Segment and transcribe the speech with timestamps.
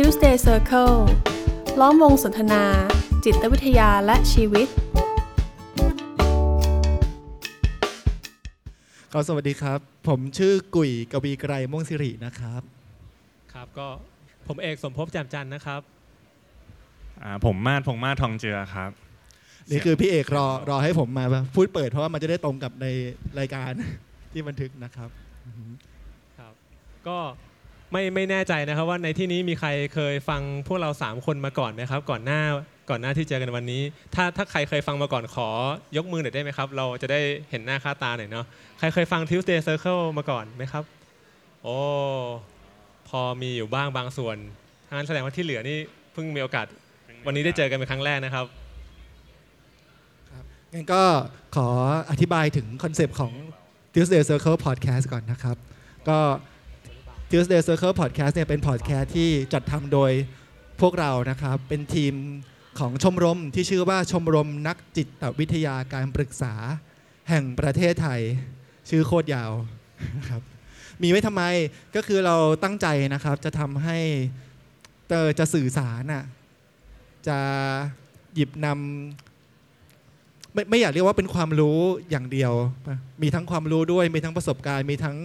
[0.00, 0.96] Tuesday Circle
[1.80, 2.62] ล้อมวงสนทนา
[3.24, 4.68] จิตวิทยาและชีวิต
[9.12, 9.78] ครับสวัสดีครับ
[10.08, 12.62] ผมชื่อกุยกวีไกรม่วงสิรินะครับ
[13.52, 13.88] ครับก็
[14.46, 15.80] ผมเอกสมภพแจ่มจันทร์นะครับ
[17.22, 18.90] อ่าผมมาดพงษ์มาศทองเจือครับ
[19.70, 21.24] นี่คือพี่เอกรอรอให้ผมมา
[21.54, 22.86] พูดเปิดเพราะว่ามันจะได้ตรงกับใน
[23.38, 23.70] รายการ
[24.32, 25.10] ที่บันทึกนะครับ
[26.38, 26.54] ครับ
[27.08, 27.18] ก็
[27.92, 32.40] ไม่ไม่แน่ใจนะครับว่าในที่นี้มีใครเคยฟังพวกเรา 3 คนมาก่อนไหมครับ ก่อนหน้า
[32.90, 33.82] ก่อนหน้าที่เจอกันวันนี้
[34.14, 35.48] ถ้าถ้าใครเคยฟังมาก่อนขอ
[35.96, 38.46] ยกมือหน่อยได้ไหมครับ เราจะได้เห็นหน้าค่าตาหน่อยเนาะ
[38.78, 40.84] ใครเคยฟัง Tuesday Circle มาก่อนไหมครับ
[41.62, 41.76] โอ้
[43.08, 44.36] พอมีอยู่บ้างบางส่วน
[44.86, 45.76] ทั้งนั้นแสดงว่าที่เหลือนี่
[46.12, 46.66] เพิ่งมีโอกาส
[47.26, 48.46] วันนี้ได้เจอกันเป็นครั้งแรกนะครับ
[50.72, 51.02] งั้นก็
[51.56, 51.68] ขอ
[52.10, 53.32] อธิบายถึงคอนเซปต์ของ
[53.92, 55.56] Tuesday Circle Podcast ก่อนนะครับ
[56.08, 56.18] ก็
[57.30, 60.10] Tuesday Circle Podcast เนี่ยเป็นพอดแคสต์ที่จัดทำโดย
[60.80, 62.14] พวกเรานะครับ เป็นทีม
[62.78, 66.54] ของชมรมที่ชื่อว่าชมรมนักจิตวิทยาการปรึกษา
[67.28, 68.20] แห่งประเทศไทย
[68.88, 69.52] ชื่อโคตรยาว
[70.18, 70.42] นะครับ
[71.02, 71.42] มีไว้ทำไม
[71.96, 73.98] ก็คือเราตั้งใจนะครับจะทำให้
[75.08, 76.24] เตอจะสื่อสารน่ะ
[77.28, 77.38] จะ
[78.34, 81.78] หยิบนำไม่ไม่อยากเรียกว่าเป็นความรู้
[82.10, 82.52] อย่างเดียว
[83.22, 85.16] มีทั้งความรู้ด้วยมีทั้งประสบการณ์ มีทั้ง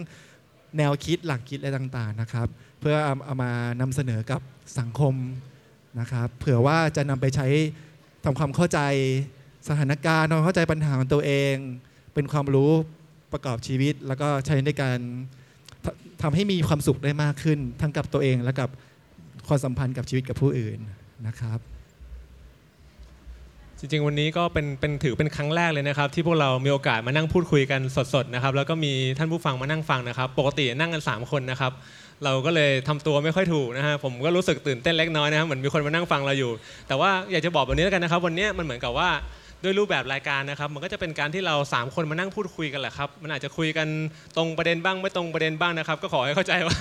[0.77, 2.47] แนวคิดหลักคิดอะไรต่างๆนะครับ
[2.79, 4.41] เพื่อเอามานำเสนอกับ
[4.79, 5.13] สังคม
[5.99, 7.47] นะครับ เผื่อว่าจะนำไปใช้
[8.25, 8.79] ทำความเข้าใจ
[9.67, 11.55] สถานการณ์ทำความเข้าใจปัญหาของตัวเอง
[12.13, 12.71] เป็นความรู้
[13.31, 14.99] ประกอบชีวิต แล้วก็ใช้ในการ
[15.83, 15.87] ท
[16.21, 18.69] ทำให้มีความสุขได้มากขึ้น ทั้งกับตัวเองและกับ
[19.47, 20.79] ความสัมพันธ์กับชีวิตกับผู้อื่น
[21.27, 21.59] นะครับ
[23.83, 27.81] จริงๆ วันนี้ก็เป็นเป็นถือเป็นครั้งแรกเลยนะครับ ที่พวกเรามีโอกาสมานั่งพูดคุยกัน
[28.13, 31.71] สดๆนะครับแล้วก็มีท่านผู้ฟังมานั่งฟังนะครับ ปกตินั่งกัน 3 คนนะครับ
[32.23, 36.51] เราก็เลยทำตัวไม่ค่อยถูกนะฮะผมก็รู้สึกตื่นเต้นเล็กน้อยนะครับเหมือนมีคนมานั่งฟังเราอยู่
[36.87, 39.09] แต่ว่าอยากจะบอกแบบนี้แล้วกันนะครับ วันนี้มันเหมือนกับว่า
[39.63, 43.87] ด้วยรูปแบบรายการนะครับ มันก็จะเป็นการที่เรา 3 คนมานั่งพูดคุยกันแหละครับ มันอาจจะคุยกัน
[44.37, 46.77] ตรงประเด็นบ้างไม่ตรงประเด็นบ้างนะครับ ก็ขอให้เข้าใจว่า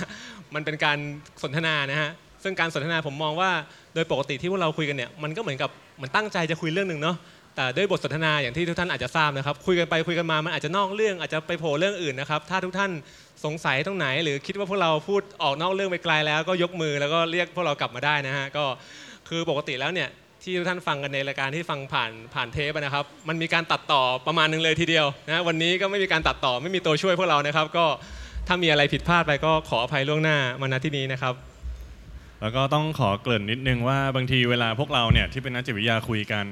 [0.55, 0.97] มันเป็นการ
[1.41, 2.11] สนทนานะฮะ
[2.43, 3.51] ซึ่งการสนทนาผมมองว่า
[3.93, 7.17] โดยปกติที่พวกเราคุยกันเนี่ยมันก็เหมือนกับเหมือนตั้งใจจะคุยเรื่องหนึ่งเนาะ
[7.55, 12.91] แต่ด้วยบทสนทนาอย่างที่ทุกท่านอาจจะทราบนะครับคุยกันไปคุยกันมามันอาจจะนอกเรื่องอาจจะไปโผล่เรื่องอื่นนะครับถ้าทุกท่าน
[13.45, 18.63] สงสัยตรงไหน หรือคิดว่าพวกเราพูดออกนอกเรื่องไปไกลแล้วก็ยกมือแล้วก็เรียกพวกเรากลับมาได้นะฮะก็
[19.29, 20.09] คือปกติแล้วเนี่ย
[20.43, 27.85] ที่ทุกท่านฟังกันในรายการที่ฟังผ่านผ่านเทปนะครับ มันมีการตัดต่อประมาณนึงเลยทีเดียวนะวันนี้ก็ไม่มีการตัดต่อไม่มีตัวช่วยพวกเรานะครับ ก็
[28.47, 31.33] ถ้ามีอะไรผิดพลาดไปก็ขออภัยล่วงหน้ามาณที่นี้นะครับ
[32.41, 36.45] แล้วก็ต้องขอเกริ่นนิดนึงว่าบางทีเวลาพวกเราเนี่ยที่เป็นนักจิตวิทยาคุยกัน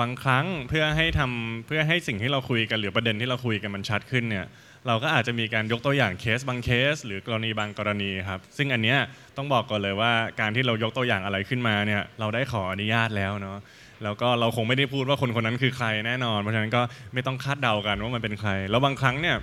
[0.00, 4.46] บางครั้งเพื่อให้ทำเพื่อให้สิ่งที่เราคุยกันหรือประเด็นที่เราคุยกันมันชัดขึ้นเนี่ย
[4.86, 8.98] เราก็อาจจะมีการยกตัวอย่างเคสบางเคส หรือกรณีบางกรณีครับซึ่งอันเนี้ย
[9.36, 13.58] ต้องบอกก่อนเลยว่าการที่เรายกตัวอย่างอะไรขึ้นมาเนี่ยเราได้ขออนุญาตแล้วเนาะ
[14.04, 16.82] แล้วก็เราคงไม่ได้พูดว่าคนคนนั้นคือใครแน่นอน เพราะฉะนั้นก็
[17.14, 19.36] ไม่ต้องคาดเดากันว่ามันเป็นใคร แล้วบางครั้งเนี่ย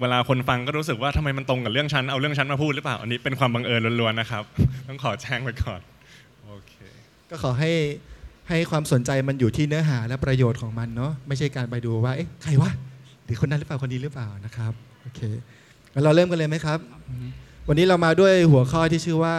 [0.00, 4.42] เวลาคนฟังก็รู้สึกว่าทำไมมันตรงกับเรื่องฉันเอาเรื่องฉันมาพูดหรือเปล่าอันนี้เป็นความบังเอิญล้วนๆนะครับ
[4.88, 5.80] ต้องขอแจ้งไว้ก่อน
[6.46, 6.74] โอเค
[7.30, 7.72] ก็ขอให้
[8.48, 12.70] ให้ความสนใจมันอยู่ที่เนื้อหาและประโยชน์ของมันเนาะไม่ใช่การไปดูว่าเอ๊ะใครวะ
[13.24, 14.72] หรือคนนั้นหรือเปล่าคนนี้หรือเปล่านะครับ
[15.02, 15.20] โอเค
[15.94, 16.78] งั้นเราเริ่มกันเลยไหมครับ
[17.08, 17.26] อืม
[17.68, 19.36] วันนี้เรามาด้วยหัวข้อที่ชื่อว่า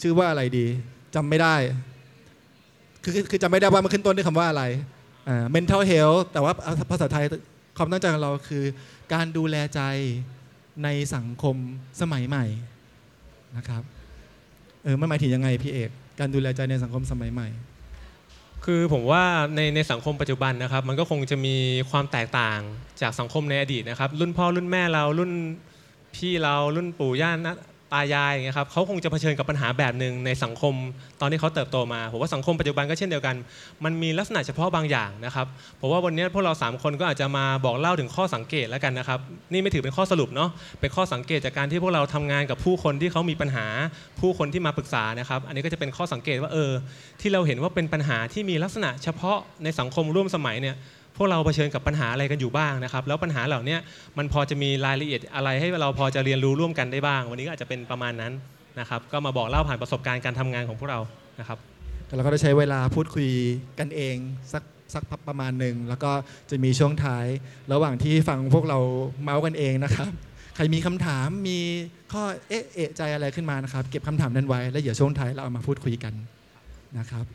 [0.00, 0.66] ชื่อว่าอะไรดี
[1.14, 1.54] จำไม่ได้
[3.02, 4.64] คือคือคือจำไม่ได้ว่ามันขึ้นต้นด้วยคำว่าอะไร
[5.28, 6.52] อ่า mental health แต่ว่า
[6.90, 7.24] ภาษาไทย
[7.78, 8.64] ความตั้งใจของเราคือ
[9.12, 9.80] การดูแลใจ
[10.84, 11.56] ในสังคม
[12.00, 12.44] สมัยใหม่
[13.56, 13.82] นะครับ
[14.84, 17.48] เออมันหมายถึงยังไงพี่เอกการดูแลใจในสังคมสมัยใหม่
[18.64, 21.56] คือผมว่าในในสังคมปัจจุบันนะครับ มันก็คงจะมี
[21.90, 22.60] ความแตกต่าง
[23.00, 25.32] จากสังคมในอดีตนะครับ รุ่นพ่อรุ่นแม่เรารุ่น
[26.16, 27.54] พี่เรารุ่นปู่ย่านะ
[27.94, 30.74] ตายายอย่างเงี้ยครับเขาคงจะเผชิญกับปัญหาแบบหนึ่งในสังคม
[31.20, 33.36] ตอนที่เขาเติบโตมาผมว่าสังคมปัจจุบันก็เช่นเดียวกัน
[33.84, 35.46] มันมีลักษณะเฉพาะบางอย่างนะครับ
[35.80, 39.18] ผมว่าวันนี้พวกเราสามคนก็อาจจะมาบอกเล่าถึงข้อสังเกตแล้วกันนะครับ
[39.52, 40.50] นี่ไม่ถือเป็นข้อสรุปเนาะ
[40.80, 43.66] เป็นข้อสังเกตจากการที่พวกเราทำงานกับผู้คนที่เขามีปัญหา
[44.20, 46.72] ผู้คนที่มาปรึกษานะครับ อันนี้ก็จะเป็นข้อสังเกตว่าเออ
[47.20, 50.76] ที่เราเห็นว่าเป็นปัญหาที่มีลักษณะเฉพาะในสังคมร่วมสมัยเนี่ย
[51.16, 53.76] พวกเราเผชิญกับปัญหาอะไรกันอยู่บ้างนะครับ แล้วปัญหาเหล่านี้
[54.18, 58.32] มันพอจะมีรายละเอียดอะไรให้เราพอจะเรียนรู้ร่วมกันได้บ้าง วันนี้ก็อาจจะเป็นประมาณนั้น
[58.80, 61.00] นะครับ ก็มาบอกเล่าผ่านประสบการณ์การทำงานของพวกเรา
[61.40, 61.58] นะครับ
[62.14, 63.28] เราก็ได้ใช้เวลาพูดคุย
[63.78, 64.16] กันเอง
[64.52, 64.62] สัก
[64.94, 66.10] สักประมาณหนึ่งแล้วก็
[66.50, 67.26] จะมีช่วงท้าย
[67.72, 68.78] ระหว่างที่ฟังพวกเรา
[69.22, 70.10] เมาส์กันเองนะครับ
[70.56, 71.58] ใครมีคำถามมี
[72.12, 76.14] ข้อเอ๊ะเอะใจอะไรขึ้นมานะครับ เก็บคำถามนั้นไว้แล้วเดี๋ยวช่วงท้ายเราเอามาพูดคุยกัน
[76.98, 77.26] นะครับ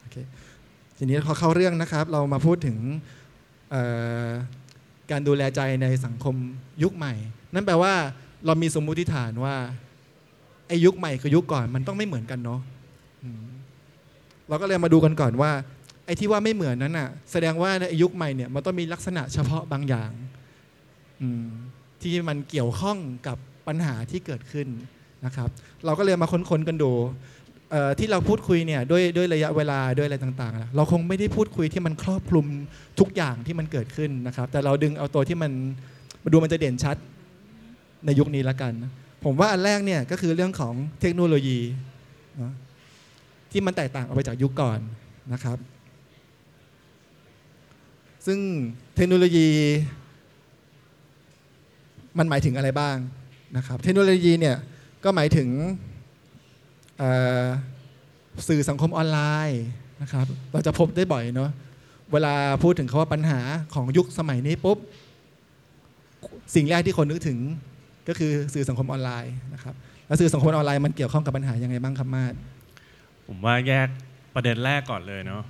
[0.00, 0.16] โอเค
[1.04, 2.78] ทีนี้พอเข้าเรื่องนะครับ เรามาพูดถึง
[5.10, 6.34] การดูแลใจในสังคม
[6.82, 7.14] ยุคใหม่
[7.54, 7.92] นั่นแปลว่า
[8.46, 9.54] เรามีสมมุติฐานว่า
[10.68, 12.60] ไอ้ยุคใหม่กับยุคก่อนมันต้องไม่เหมือนกันเนาะ
[14.48, 15.50] เราก็เลยมาดูกันก่อนว่า
[16.06, 20.10] ไอ้ที่ว่าไม่เหมือนนั้นอะ แสดงว่าในยุคใหม่เนี่ยมันต้องมีลักษณะเฉพาะบางอย่าง
[22.02, 24.68] ที่มันเกี่ยวข้องกับปัญหาที่เกิดขึ้น
[25.24, 25.48] นะครับ
[25.84, 26.92] เราก็เลยมาค้นๆกันดู
[27.98, 32.46] ที่เราพูดคุยเนี่ยด้วยด้วยระยะเวลาด้วยอะไรต่างๆ เราคงไม่ได้พูดคุยที่มันครอบคลุม
[33.00, 35.52] ทุกอย่างที่มันเกิดขึ้นนะครับ แต่เราดึงเอาตัวที่มัน
[36.32, 36.96] ดูมันจะเด่นชัด
[38.06, 38.72] ในยุคนี้ละกัน
[39.24, 41.58] ผมว่าอันแรกเนี่ยก็คือเรื่องของเทคโนโลยี
[43.52, 44.78] ที่มันแตกต่างออกไปจากยุคก่อน
[45.32, 45.58] นะครับ
[48.26, 48.38] ซึ่ง
[48.96, 49.48] เทคโนโลยี
[52.18, 52.96] มันหมายถึงอะไรบ้าง
[53.56, 54.56] นะครับ เทคโนโลยีเนี่ย
[55.04, 55.48] ก็หมายถึง
[58.48, 59.18] สื่อสังคมออนไล
[59.48, 59.62] น์
[60.02, 61.50] นะครับเราจะพบได้บ่อยเนาะ
[62.12, 63.40] เวลาพูดถึงคาว่าปัญหา
[63.74, 64.78] ของยุคสมัยนี้ปุ๊บ
[66.54, 67.38] สิ่งแรกที่คนนึกถึง
[68.08, 69.74] ก็คือสื่อสังคมออนไลน์นะครับ
[70.06, 72.34] แล้วสื่อสังคมออนไลน์มันเกี่ยวข้องกับปัญหายังไงบ้างครับมาด
[73.26, 73.88] ผมว่าแยก
[74.34, 75.42] ประเด็นแรกก่อนเลยเนาะ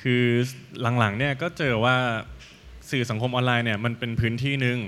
[0.00, 0.24] คือ
[0.98, 1.96] หลังๆเนี่ยก็เจอว่า
[2.90, 4.78] สื่อสังคมออนไลน์เนี่ยมันเป็นพื้นที่หนึ่ง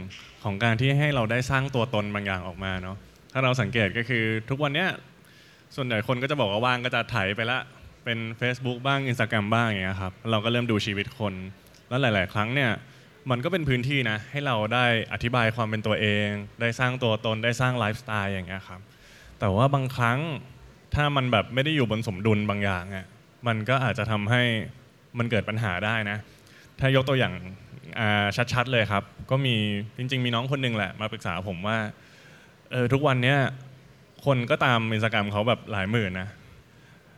[0.45, 2.97] ของการที่ให้เราได้สร้างตัวตนบางอย่างออกมาเนาะ
[3.33, 4.89] ถ้าเราสังเกตก็คือทุกวันเนี้ย
[5.77, 7.59] ส่วนใหญ่คนก็จะบอกว่าว่างก็จะไถไปละ
[8.05, 11.35] เป็น Facebook บ้าง Instagram บ้างอย่างเงี้ยครับเราก็เริ่มดูชีวิตคน
[11.89, 12.71] แล้วหลาย ๆ ครั้งเนี่ย
[13.31, 16.29] มันก็เป็นพื้นที่นะ ให้เราได้อธิบายความเป็นตัวเอง
[16.61, 18.81] ได้สร้างตัวตนได้สร้างไลฟ์สไตล์อย่างเงี้ยครับ
[19.39, 20.19] แต่ว่าบางครั้ง
[20.95, 23.07] ถ้ามันแบบไม่ได้อยู่บนสมดุลบางอย่างอะ
[23.47, 24.43] มันก็อาจจะทำให้
[25.19, 26.19] มันเกิดปัญหาได้นะ
[26.81, 27.35] ถ้ายกตัวอย่าง
[28.53, 29.57] ชัดๆเลยครับ ก็มี
[29.97, 31.79] จริง ๆ มีน้องคนหนึ่งแหละมาปรึกษาผมว่า
[32.73, 33.39] เออทุกวันเนี้ย
[34.25, 36.29] คนก็ตามอินสตาแกรมเขาแบบหลายหมื่นนะ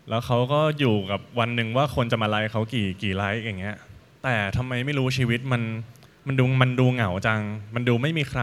[0.08, 3.76] แล้วเขาก็อยู่กับวันหนึ่งว่าคนจะมาไลค์เขากี่กี่ไลค์อย่างเงี้ย
[4.24, 5.62] แต่ทำไมไม่รู้ชีวิตมัน
[6.26, 7.40] มันดูมันดูเหงาจัง
[7.74, 8.42] มันดูไม่มีใคร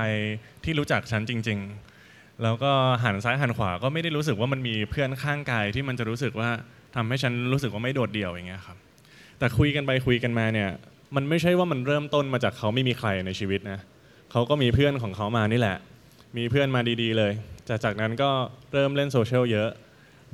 [0.64, 1.60] ที่รู้จักฉันจริง
[2.00, 2.72] ๆ แล้วก็
[3.04, 6.50] หันซ้ายหันขวาก็ไม่ได้รู้สึกว่ามันมีเพื่อนข้างกายที่มันจะรู้สึกว่า
[6.96, 8.78] ทำให้ฉันรู้สึกว่าไม่โดดเดี่ยวอย่างเงี้ยครับ
[9.40, 10.70] แต่คุยกันไปคุยกันมาเนี่ย
[11.16, 13.80] มันไม่ใช่ว่ามันเริ่มต้นมาจากเขาไม่มีใครในชีวิตนะ
[14.32, 15.78] เขาก็มีเพื่อนของเขามานี่แหละ
[16.38, 17.32] มีเพื่อนมาดีๆ เลย
[17.70, 18.30] จากจากนั้นก็
[18.74, 19.70] เริ่มเล่นโซเชียลเยอะ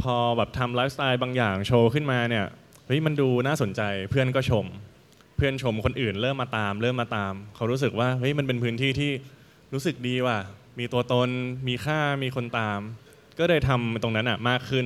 [0.01, 2.45] พอแบบทำไลฟ์สไตล์บางอย่างโชว์ขึ้นมาเนี่ย
[2.87, 4.65] เฮ้ยมันดูน่าสนใจเพื่อนก็ชม
[5.37, 9.11] เพื่อนชมคนอื่นเริ่มมาตาม เริ่มมาตาม เขารู้สึกว่าเฮ้ยมันเป็นพื้นที่ที่
[9.73, 10.39] รู้สึกดีว่ะ
[10.79, 11.29] มีตัวตน
[11.67, 12.79] มีค่ามีคนตาม
[13.39, 14.85] ก็เลยทำตรงนั้นอะมากขึ้น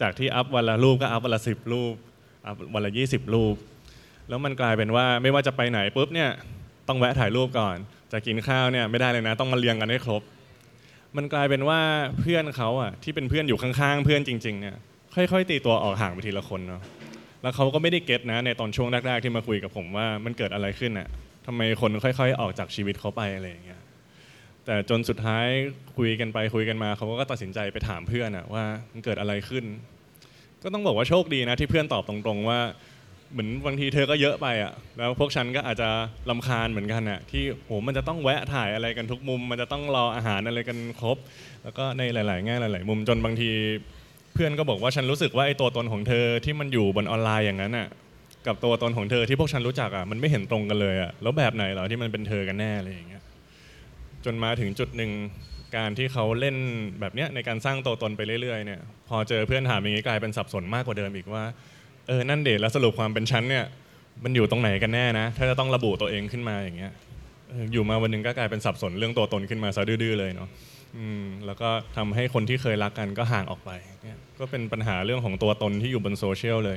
[0.00, 1.94] จากที่อัพวันละรูปก็อัพวันละสิบรูป
[2.46, 3.56] อัพวันละยี่สิบรูป
[4.28, 6.30] แล้วมันกลายเป็นว่าไม่ว่าจะไปไหนปุ๊บเนี่ย
[6.88, 7.76] ต้องแวะถ่ายรูปก่อน
[8.12, 10.22] จะกินข้าวเนี่ยไม่ได้เลยนะ ต้องมาเรียงกันให้ครบ
[11.16, 11.80] มันกลายเป็นว่า
[12.20, 14.76] เพื่อนเขาอะที่เป็นเพื่อนอยู่ข้างๆ เพื่อนจริงๆเนี่ย
[15.14, 16.82] ค่อยๆตีตัวออกห่างไปทีละคนเนาะ
[17.42, 21.08] แล้วเขาก็ไม่ได้เก็ตนะในตอนช่วงแรกๆที่มาคุยกับผมว่ามันเกิดอะไรขึ้นอะ
[21.46, 23.80] ทำไมคนค่อยๆ ออกจากชีวิตเขาไปอะไรอย่างเงี้ย
[24.64, 25.46] แต่จนสุดท้าย
[25.96, 29.64] คุยกันไปคุยกันมาเขาก็ตัดสินใจไปถามเพื่อนอะว่ามันเกิดอะไรขึ้น
[30.62, 32.60] ก็ต้องบอกว่าโชคดีนะที่เพื่อนตอบตรงๆว่า
[33.32, 35.88] เหมือนบางทีเธอก็เยอะไปอะแล้วพวกฉันก็อาจจะ
[36.30, 41.16] ลำคาญเหมือนกันอะที่โหมันจะต้องแวะถ่ายอะไรกันทุกมุม มันจะต้องรออาหารอะไรกันครบ
[41.64, 43.50] แล้วก็ในหลายๆแง่หลาย ๆ มุมจนบางที
[44.34, 47.88] เพื่อนก็บอกว่าฉันรู้สึกว่าไอ้ตัวตนของเธอที่มันอยู่บนออนไลน์อย่างนั้นอะ
[48.46, 53.22] กับตัวตนของเธอที่พวกฉันรู้จักอะมันไม่เห็นตรงกันเลยอะแล้วแบบไหนเหรอที่มันเป็นเธอกันแน่อะไรอย่างเงี้ย
[54.24, 55.12] จนมาถึงจุดหนึ่ง
[55.76, 56.56] การที่เขาเล่น
[57.00, 61.44] แบบเนี้ยในการสร้างตัวตนไปเรื่อยๆเนี่ยพอเจอเพื่อนถามอย่างนี้กลายเป็นสับสนมากกว่าเดิมอีกว่า
[62.08, 63.64] เออนั่นเดชแล้วสรุปความเป็นชั้นเนี่ย
[64.24, 66.92] มันอยู่ตรงไหนกันแน่นะ ถ้าจะต้องระบุตัวเองขึ้นมาอย่างเงี้ย
[67.72, 70.48] อยู่มาวันหนึ่งก็กลายเป็นสับสนเรื่องตัวตนขึ้นมาซะดื้อเลยเนาะ
[70.96, 73.70] อืมแล้วก็ทำให้คนที่เคยรักกันก็ห่างออกไป
[74.02, 76.76] เนี่ยก็เป็นปัญหาเรื่องของตัวตนที่อยู่บนโซเชียลเลย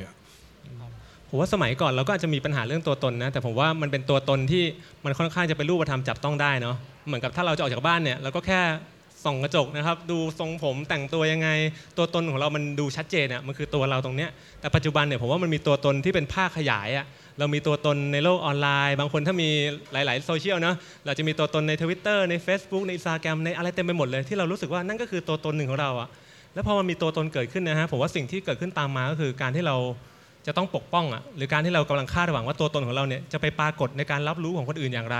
[1.29, 4.63] ผมว่าสมัยก่อนเราก็อาจจะมีปัญหาเรื่องตัวตนนะ แต่ผมว่ามันเป็นตัวตนที่
[5.05, 6.75] มันค่อนข้างจะเป็นรูปธรรมจับต้องได้เนาะ
[7.07, 8.61] เหมือนกับถ้าเราจะออกจากบ้านเนี่ยเราก็แค่
[9.25, 11.49] ส่องกระจกนะครับ ดูทรงผมแต่งตัวยังไง
[11.97, 14.29] ตัวตนของเรามันดูชัดเจนอะมันคือตัวเราตรงเนี้ย
[14.61, 17.05] แต่ปัจจุบันเนี่ยผมว่ามันมีตัวตนที่เป็นภาคขยายอะ
[17.39, 19.49] เรามีตัวตนในโลกออนไลน์ บางคนถ้ามี
[19.93, 20.75] หลาย ๆ โซเชียลเนะ
[21.05, 26.09] เราจะมีตัวตนใน Twitter ใน Facebook ใน Instagram ในอะไรเต็มไปหมดเลยที่เรารู้สึกว่านั่นก็คือตัวตนหนึ่งของเราอะ
[26.53, 29.75] แล้วพอมันมีตัวตนเกิดขึ้นนะฮะผมว่าสิ่งที่เกิดขึ้นตามมาก็คือการที่เรา
[30.47, 35.17] จะต้องปกป้องอะหรือการที่เรากำลังคาดหวังว่าตัวตนของเราเนี่ยจะไปปรากฏในการรับรู้ของคนอื่นอย่างไร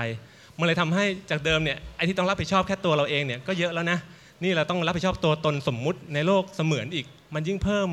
[0.62, 3.98] มันเลยทำให้จากเดิมเนี่ยไอ้ที่ต้องรับผิดชอบแค่ตัวเราเองเนี่ยก็เยอะแล้วนะ
[4.42, 7.88] นี่เราต้องรับผิดชอบตัวตนสมมุติในโลกเสมือนอีก มันยิ่งเพิ่ม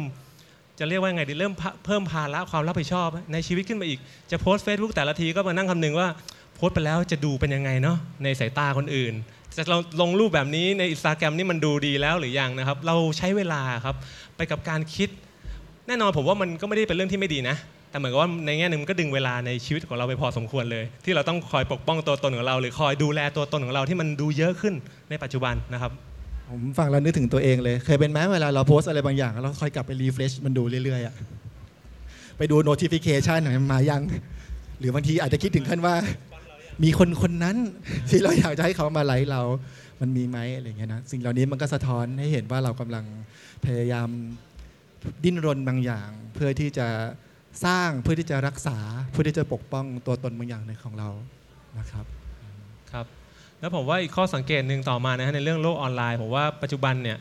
[0.80, 1.54] จะเรียกว่าไงดีเริ่ม
[1.86, 4.00] เพิ่มภาระความรับผิดชอบ ในชีวิตขึ้นมาอีก
[4.32, 6.08] จะโพสต์เฟซบุ๊กแต่ละทีก็มานั่งคำนึงว่า
[6.56, 9.14] โพสต์ไปแล้วจะดูเป็นยังไงเนาะในสายตาคนอื่น
[9.58, 13.96] จะเราลงรูปแบบนี้ในอินสตาแกรมนี่มันดูดีแล้วหรือยังนะครับ เราใช้เวลาครับ
[14.36, 15.10] ไปกับการคิด
[15.88, 17.56] แน่นอนผมว่ามันก็ไม่ได้เป็นเรื่องที่ไม่ดีนะ
[17.89, 24.74] แต่เหมือนกับว่าในแง่หนึ่งมันก็ดึงเวลาในชีวิตของเราไปพอสมควรเลย ที่เราต้องคอยปกป้องตัวตนของเรา หรือคอยดูแลตัวตนของเราที่มันดูเยอะขึ้น
[25.10, 25.91] ในปัจจุบันนะครับ
[26.50, 31.15] ผมฟังแล้วนึกถึงตัวเองเลย เคยเป็นไหมเวลาเราโพสอะไรบางอย่างแล้วเราคอยกลับไปรีเฟรชมันดูเรื่อยๆอะ
[32.38, 34.01] ไปดู notification หน่อยมันมายัง
[34.79, 35.96] หรือบางทีอาจจะคิดถึงขั้นว่า
[36.84, 37.58] มีคนคนนั้น
[38.10, 39.41] ที่เราอยากจะให้เขามาไลค์เรา
[40.01, 43.05] มันมีไหมอะไรเงี้ยนะสิ่งเหล่านี้มันก็สะท้อนให้เห็นว่าเรากำลัง
[43.65, 44.10] พยายาม
[45.24, 46.88] ดิ้นรนบางอย่าง เพื่อที่จะ
[47.65, 48.77] สร้างเพื่อที่จะรักษา
[49.12, 51.10] เพื่อที่จะปกป้องตัวตนบางอย่างในของเรา
[51.77, 52.06] นะครับ
[52.91, 53.06] ครับ
[53.60, 57.18] แล้วผมว่าอีกข้อสังเกตหนึ่งต่อมานะฮะในเรื่องโลกออนไลน์ผมว่าปัจจุบันเนี่ย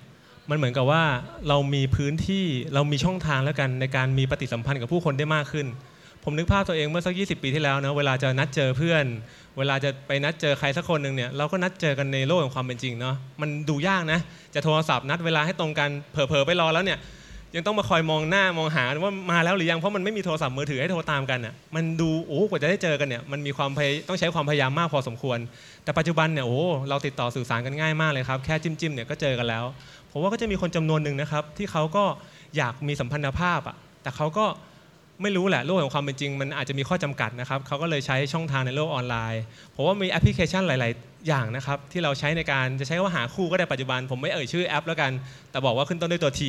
[0.50, 1.02] มันเหมือนกับว่า
[1.48, 2.44] เรามีพื้นที่
[2.74, 5.66] เรามีช่องทางแล้วกันในการมีปฏิสัมพันธ์กับผู้คนได้มากขึ้น
[6.24, 9.04] ผมนึกภาพตัวเองเมื่อสัก 20 ปีที่แล้วนะเวลาจะนัดเจอเพื่อน
[9.58, 14.20] เวลาจะไปนัดเจอใครสักคนหนึ่งเนี่ยเราก็นัดเจอกันในโลกของความเป็นจริงเนาะมันดูยากนะ
[14.54, 16.98] จะโทรศัพท์นัดเวลาให้ตรงกันเผลอๆไปรอแล้วเนี่ย
[17.54, 25.38] ยังต้องมาคอยมองหน้ามองหาว่ามาแล้วหรือยังเพราะมันไม่มีโทรศัพท์มือถือให้โทรตามกันอะมันดูโอ้กว่าจะได้เจอกันเนี่ยมันมีความพยต้องใช้ความพยายามมากพอสมควร
[25.84, 29.64] แต่ปัจจุบันเนี่ยโอ้เราติดต่อสื่อสารกันง่ายมากเลยครับแค่จิ้มจิ้มๆเนี่ยก็เจอกันแล้ว
[30.12, 32.04] ผมว่าก็จะมีคนจำนวนหนึ่งนะครับ ที่เขาก็
[32.56, 34.46] อยากมีสัมพันธภาพอะแต่เขาก็
[35.22, 39.42] ไม่รู้แหละโลกของความเป็นจริง มันอาจจะมีข้อจำกัดนะครับเขาก็เลยใช้ช่องทางในโลกออนไลน์
[39.74, 45.12] ผมว่ามีแอปพลิเคชันหลาย ๆ อย่างนะครับที่เราใช้ในการจะใช้ว่าหาคู่ก็ได้ปัจจุบัน ผมไม่เอ่ยชื่อแอปแล้วกัน
[45.50, 46.40] แต่บอกว่าขึ้นต้นด้วยตัว T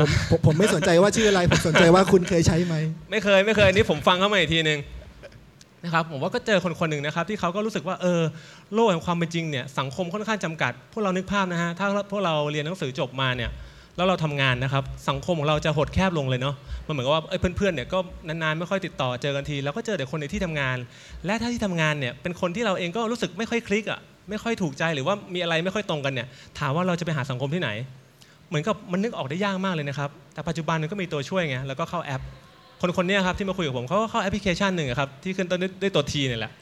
[0.00, 2.74] ผมผมผมไม่สนใจว่าชื่ออะไร ผมสนใจว่าคุณเคยใช้ไหม
[3.10, 4.78] ไม่เคยไม่เคยอันนี่ผมฟังเข้ามาอีกทีหนึ่ง
[5.84, 8.20] นะครับผมว่าก็เจอคนคนหนึ่งนะครับที่เขาก็รู้สึกว่าเออ
[8.74, 13.50] โลกแห่งความเป็นจริงเนี่ยสังคมค่อนข้างจำกัด พวกเรานึกภาพนะฮะถ้าพวกเราเรียนหนังสือจบมาเนี่ย
[13.96, 16.54] แล้วเราทำงานนะครับสังคมของเราจะหดแคบลงเลยเนาะ
[16.86, 20.76] มันเหมือนกับว่าเอ้ยเพื่อนๆเนี่ยก็นานๆไม่ค่อยติดต่อเจอกันทีแล้วก็เจอแต่คนในที่ทำงาน
[21.26, 26.28] และถ้าที่ทำงานเนี่ยเป็นคนที่เราเองก็รู้สึกไม่ค่อยคลิกอะไม่ค่อยถูกใจหรือว่ามีอะไรไม่ค่อยตรงกันเนี่ย
[26.58, 27.70] ถามว่าเราจะไปหาสังคมที่ไหน
[28.48, 32.22] เหมือนกับมันนึกออกได้ยากมากเลยนะครับ แต่ปัจจุบันมันก็มีตัวช่วยไง แล้วก็เข้าแอป
[32.80, 36.52] คนคนนี้ครับที่มาคุยกับผมเขาก็เข้าแอปพลิเคชันหนึ่งครับที่ขึ้นต้นด้วยตัวทีเนี่ยแหละ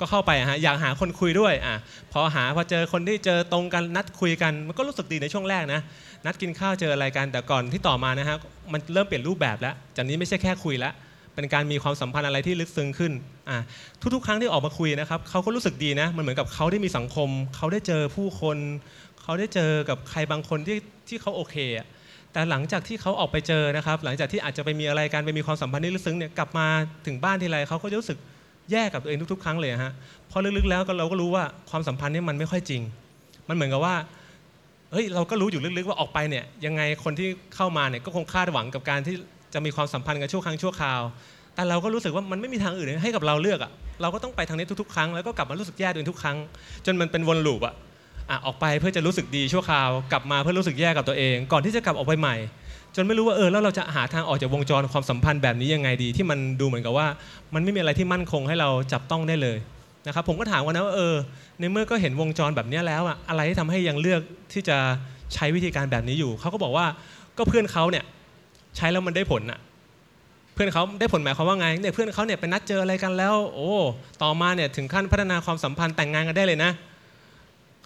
[0.00, 1.74] ก็เข้าไปฮะอยากหาคนคุยด้วยอะ
[2.12, 5.80] พอหาพอเจอคนที่เจอตรงกันนัดคุยกัน มันก็รู้สึกดีในช่วงแรกนะ
[6.26, 8.36] นัดกินข้าวเจออะไรกัน แต่ก่อนที่ต่อมานะฮะ
[8.72, 10.92] มันเริ่มเปลี่ยนรูปแบบแล้ว จากนี้ไม่ใช่แค่คุยแล้ว
[11.34, 13.12] เป็นการมีความสัมพันธ์อะไรที่ลึกซึ้งขึ้น
[13.50, 13.58] อะ
[14.14, 18.56] ทุกๆ ครั้งที่ออกมาคุยนะครับเขาก็รู้สึกดีนะ มันเหมือนกับเขาได้มีสังคม เขาได้เจอผู้คน
[19.26, 20.78] เขาได้เจอกับใครบางคนที่
[21.08, 21.86] ที่เขาโอเคอะ
[22.32, 26.66] แต่หลังจากที่เขาออกไปเจอนะครับ หลังจากที่อาจจะไปมีอะไรกันไปมีความสัมพันธ์ที่ลึกซึ้งเนี่ยกลับมา
[27.06, 28.18] ถึงบ้านทีไรเขาก็จะรู้สึก
[28.70, 29.92] แย่กับตัวเองทุกๆ ครั้งเลยฮะ
[30.28, 32.82] เพราะลึกๆแล้วก็เราก็รู้ว่าความสัมพันธ์นี่มันไม่ค่อยจริง
[33.48, 33.94] มันเหมือนกับว่า
[34.92, 39.16] เฮ้ยเราก็รู้อยู่ลึกๆว่าออกไปเนี่ยยังไงคนที่เข้ามาเนี่ยก็คงคาดหวังกับการที่
[39.54, 41.00] จะมีความสัมพันธ์กันชั่วครั้งชั่วคราว
[41.54, 43.70] แต่เราก็รู้สึกว่ามันไม่มีทางอื่นให้กับเราเลือกอะ
[44.02, 46.36] เราก็ต้องไปทางนี้ทุกๆ ครั้งแล้วก็กลับมารู้สึกแย่ตัวเองทุกครั้ง
[46.86, 47.74] จนมันเป็นวนลูปอะ
[48.30, 52.36] อะออกไปเพื่อจะรู้สึกดีชั่วคราวกลับมาเพื่อรู้สึกแย่กับตัวเอง ก่อนที่จะกลับออกไปใหม่
[52.94, 57.06] จนไม่รู้ว่าเออแล้วเราจะหาทางออกจากวงจรความสัมพันธ์แบบนี้ยังไงดี ที่มันดูเหมือนกับว่า
[57.54, 59.58] มันไม่มีอะไรที่มั่นคงให้เราจับต้องได้เลย
[60.06, 61.14] นะครับผมก็ถามว่านะว่าเออ
[61.58, 64.20] ในเมื่อก็เห็นวงจรแบบนี้แล้วอะอะไรที่ทำให้ยังเลือก
[64.52, 64.76] ที่จะ
[65.34, 66.86] ใช้วิธีการแบบนี้อยู่เขาก็บอกว่า
[67.38, 68.04] ก็เพื่อนเขาเนี่ย
[68.76, 69.58] ใช้แล้วมันได้ผลอะ
[70.54, 73.70] เพื่อนเขาได้ผลหมายความว่าไงเนี่ยเพื่อนเขาเนี่ยไปนัดเจออะไรกันแล้ว โอ้
[74.22, 76.70] ต่อมาเนี่ยถึงขั้นพัฒนาความสัมพันธ์แต่งงานกันได้เลยนะ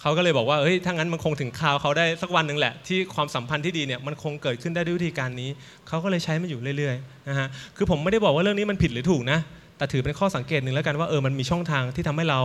[0.01, 5.51] เขาก็เลยบอกว่าเฮ้ยถ้างั้นมันคงถึงคราวเขาได้สักวันหนึ่งแหละ ที่ความสัมพันธ์ที่ดีเนี่ยมันคงเกิดขึ้นได้ด้วยวิธีการนี้
[5.89, 9.39] เขาก็เลยใช้มันอยู่เรื่อยๆนะฮะคือผมไม่ได้บอกว่าเรื่องนี้มันผิดหรือถูกนะ
[9.77, 12.41] แต่ถือเป็นข้อสังเกตหนึ่งแล้วกันว่าเออมันมีช่องทางที่ทำให้เรา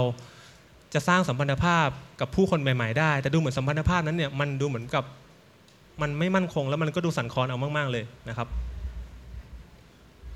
[0.93, 1.87] จะสร้างสัมพันธภาพ
[2.21, 5.03] กับผู้คนใหม่ๆได้ แต่ดูเหมือนสัมพันธภาพนั้นเนี่ยมันดูเหมือนกับ
[6.01, 8.47] มันไม่มั่นคง แล้วมันก็ดูสั่นคลอนเอามาก ๆเลยนะครับ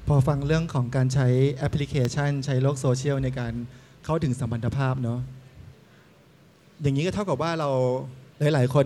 [0.08, 3.54] พอฟังเรื่องของการใช้แอปพลิเคชัน ใช้โลกโซเชียลในการ
[4.06, 5.20] เข้าถึงสัมพันธภาพเนาะ
[6.82, 7.70] อย่างนี้ก็เท่ากับว่าเรา
[8.54, 8.86] หลาย ๆ คน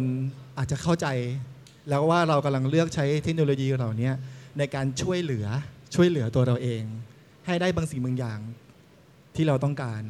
[0.57, 1.07] อาจจะเข้าใจ
[1.89, 4.09] แล้วว่าเรากำลังเลือกใช้เทคโนโลยีเหล่านี้
[4.57, 5.45] ในการช่วยเหลือ
[5.95, 6.83] ช่วยเหลือตัวเราเอง
[7.45, 8.39] ให้ได้บางสิ่งบางอย่าง
[9.35, 10.01] ที่เราต้องการ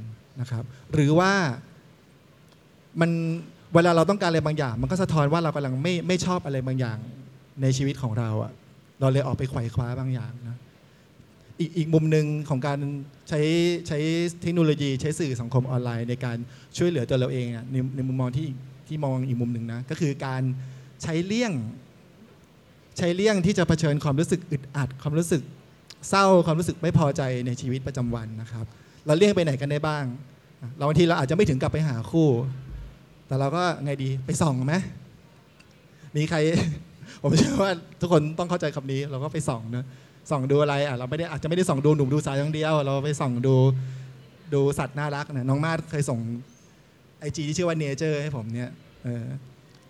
[0.41, 0.63] นะครับ
[0.93, 1.31] หรือว่า
[3.01, 3.11] มัน
[3.73, 6.97] เวลาเราต้องการอะไรบางอย่าง มันก็สะท้อนว่าเรากำลังไม่ไม่ชอบอะไรบางอย่าง
[7.61, 8.51] ในชีวิตของเราอะ
[8.99, 10.57] เราเลยออกไปไขว่คว้าบางอย่างนะ
[11.59, 12.79] อีกอีกมุมหนึ่งของการ
[13.29, 13.39] ใช้
[13.87, 13.99] ใช้
[14.41, 16.37] เทคโนโลยีใช้สื่อสังคมออนไลน์ ในการ
[16.77, 18.47] ช่วยเหลือตัวเราเองอะในในมุมมองที่
[18.87, 20.41] ที่มองอีกมุมหนึ่งนะก็คือการ
[21.03, 21.53] ใช้เลี่ยง
[22.97, 25.41] ใช้เลี่ยงที่จะเผชิญความรู้สึกอึดอัด ความรู้สึก
[26.09, 28.65] เศร้าความรู้สึกไม่พอใจในชีวิตประจำวันนะครับ
[29.05, 30.05] เราเลี่ยงไปไหนกันได้บ้าง
[30.77, 32.29] เราบางทีเราอาจจะไม่ถึงกลับไปหาคู่
[33.27, 34.75] แต่เราก็ไงดีไปส่องไหม
[36.15, 36.37] มีใคร
[37.21, 39.85] ผมเชื่อว่าทุกคนต้องเข้าใจคำนี้เราก็ไปส่องนะ
[40.31, 43.55] ส่องดูอะไรอะเราไม่ได้อาจจะไม่ได้ส่องดูหนุ่มดูสาวอย่างเดียว เราไปส่องดู
[44.53, 46.19] ดูสัตว์น่ารักนะน้องมาดเคยส่ง
[47.19, 48.69] ไอจีที่ชื่อว่าเนเจอร์ให้ผมเนี่ย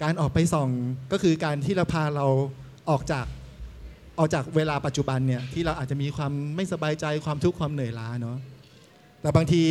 [0.01, 0.69] การออกไปส่อง
[1.11, 2.27] ก็คือการที่เราพาเรา
[2.89, 3.25] ออกจาก
[4.19, 8.37] ออกจากเวลาปัจจุบันเนี่ยที่เราอาจจะมีความไม่สบายใจความทุกข์ความเหนื่อยล้าเนาะ
[9.21, 9.63] แต่บางที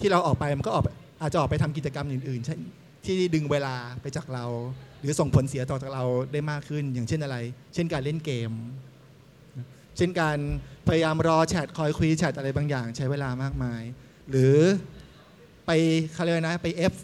[0.00, 0.84] ที่เราออกไปมันก็ออก
[1.22, 2.58] อาจจะออกไปทำกิจกรรมอื่นๆเช่น
[3.04, 4.44] ทที่ดึงเวลาไปจากเรา
[5.00, 7.36] หรือส่งผลเสียต่อจากเราได้มากขึ้น อย่างเช่นอะไร
[7.74, 8.50] เช่นการเล่นเกม
[9.98, 10.38] เช่นการ
[10.88, 13.82] พยายามรอแชทคอยคุยแชทอะไรบางอย่างใช้เวลามากมาย
[14.30, 14.56] หรือ
[15.66, 15.70] ไป
[16.12, 16.94] เขาเรียกนะไป F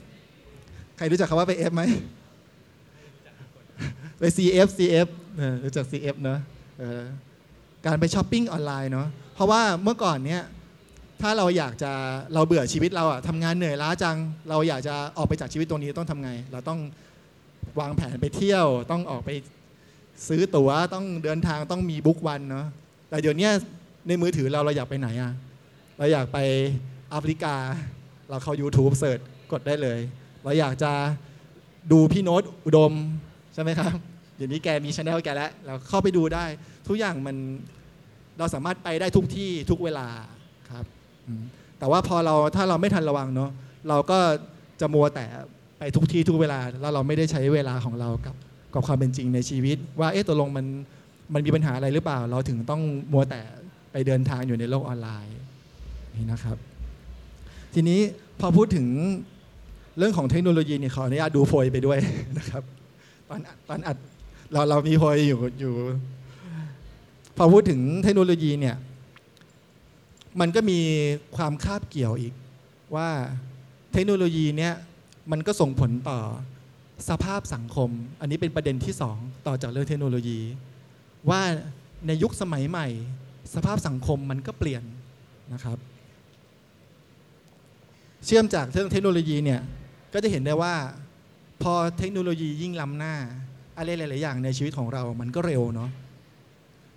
[0.96, 1.82] ใครรู้จักคำว่าไป F ไหม
[4.18, 5.08] ไป CF CF
[5.38, 6.38] เออรู้จัก CF เนอะ
[6.78, 7.02] เออ
[7.86, 10.42] การไปช้อปปิ้งออนไลน์เนาะเพราะว่าเมื่อก่อนเนี้ย
[11.22, 11.92] ถ้าเราอยากจะ
[12.34, 14.16] เราเบื่อชีวิตเราอะทำงานเหนื่อยล้าจัง
[14.48, 16.80] เราอยากจะออกไปจากชีวิตตรงนี้ต้องทำไง เราต้อง
[17.80, 19.30] วางแผนไปเที่ยว ต้องออกไป
[20.28, 22.66] ซื้อตั๋วต้องเดินทางต้องมีบุ๊กวันเนาะ
[23.14, 23.50] แต่เดี๋ยวนี้
[24.08, 25.32] ในมือถือเราเราอยากไปไหนอะ
[25.98, 26.38] เราอยากไป
[27.10, 27.54] แอฟริกา
[28.30, 29.18] เราเข้า YouTube เสิร์ช
[29.52, 29.98] กดได้เลย
[30.44, 30.92] เราอยากจะ
[31.92, 32.92] ดูพี่โน้ตอุดม
[33.54, 33.92] ใช่ไหมครับ
[34.36, 36.44] เดี๋ยวนี้แกมีช anel แกแล้วเราเข้าไปดูได้
[36.88, 37.36] ทุกอย่างมัน
[38.38, 40.06] เราสามารถไปได้ทุกที่ทุกเวลา
[40.70, 40.84] ครับ
[41.78, 43.50] แต่ว่าพอเราถ้าเราไม่ทันระวังเนาะ
[43.88, 44.18] เราก็
[44.80, 45.26] จะมัวแต่
[45.78, 48.34] ไปทุกที่ทุกเวลา แล้วเราไม่ได้ใช้เวลาของเรากับ
[48.74, 50.66] กับความเป็นจริงในชีวิต ว่าเอ๊ะตกลงมัน
[51.32, 53.40] มันมีปัญหาอะไรหรือเปล่า เราถึงต้องมัวแต่
[53.92, 55.36] ไปเดินทางอยู่ในโลกออนไลน์
[56.16, 56.56] นี่นะครับ
[57.74, 58.00] ทีนี้
[58.40, 58.86] พอพูดถึง
[59.98, 61.98] เรื่องของเทคโนโลยีเนี่ยขออนุญาตดูโพยไปด้วย
[62.38, 62.62] นะครับ
[63.28, 63.96] ตอนตอนอัด
[64.52, 65.74] เราเรามีโพยอยู่อยู่
[67.36, 68.76] พอพูดถึงเทคโนโลยีเนี่ย
[70.40, 70.78] มันก็มี
[71.36, 72.32] ความคาบเกี่ยวอีก
[72.94, 73.08] ว่า
[73.92, 74.74] เทคโนโลยีเนี่ย
[75.30, 76.18] มันก็ส่งผลต่อ
[77.08, 77.90] สภาพสังคม
[78.20, 79.16] อันนี้เป็นประเด็นที่สอง
[79.46, 80.38] ต่อจากเรื่องเทคโนโลยี
[81.30, 81.42] ว่า
[82.06, 82.86] ในยุคสมัยใหม่
[83.54, 84.82] สภาพสังคมมันก็เปลี่ยน
[85.52, 85.78] นะครับ
[88.24, 89.60] เชื่อมจากเรื่องเทคโนโลยีเนี่ย
[90.12, 90.74] ก็จะเห็นได้ว่า
[91.62, 93.14] พอเทคโนโลยียิ่งล้ำหน้า
[93.76, 95.90] อะไรหลาย ๆ อย่างในชีวิตของเรามันก็เร็วเนาะ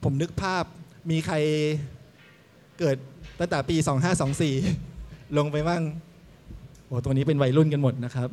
[0.03, 0.63] ผมนึกภาพ
[1.10, 1.36] มีใคร
[2.79, 2.98] เกิด
[3.39, 3.75] ตั้งแต่ปี
[4.57, 5.81] 2524 ลงไปบ้าง
[6.86, 8.29] โอ้ตัวนี้เป็นวัยรุ่นกันหมดนะครับ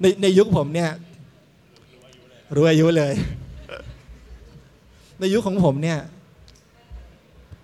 [0.00, 0.90] ในในยุคผมเนี่ย
[2.54, 3.12] รู้อายุเลย
[5.20, 5.98] ในยุคของผมเนี่ย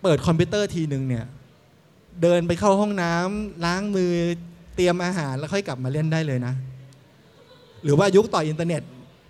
[0.02, 1.24] เปิดคอมพิวเตอร์ทีหนึ่งเนี่ย
[2.22, 4.12] เดินไปเข้าห้องน้ำล้างมือ
[4.74, 6.54] เตรียมอาหารแล้วค่อยกลับมาเล่นได้เลยนะ
[7.84, 8.82] หรือว่ายุคต่ออินเทอร์เน็ต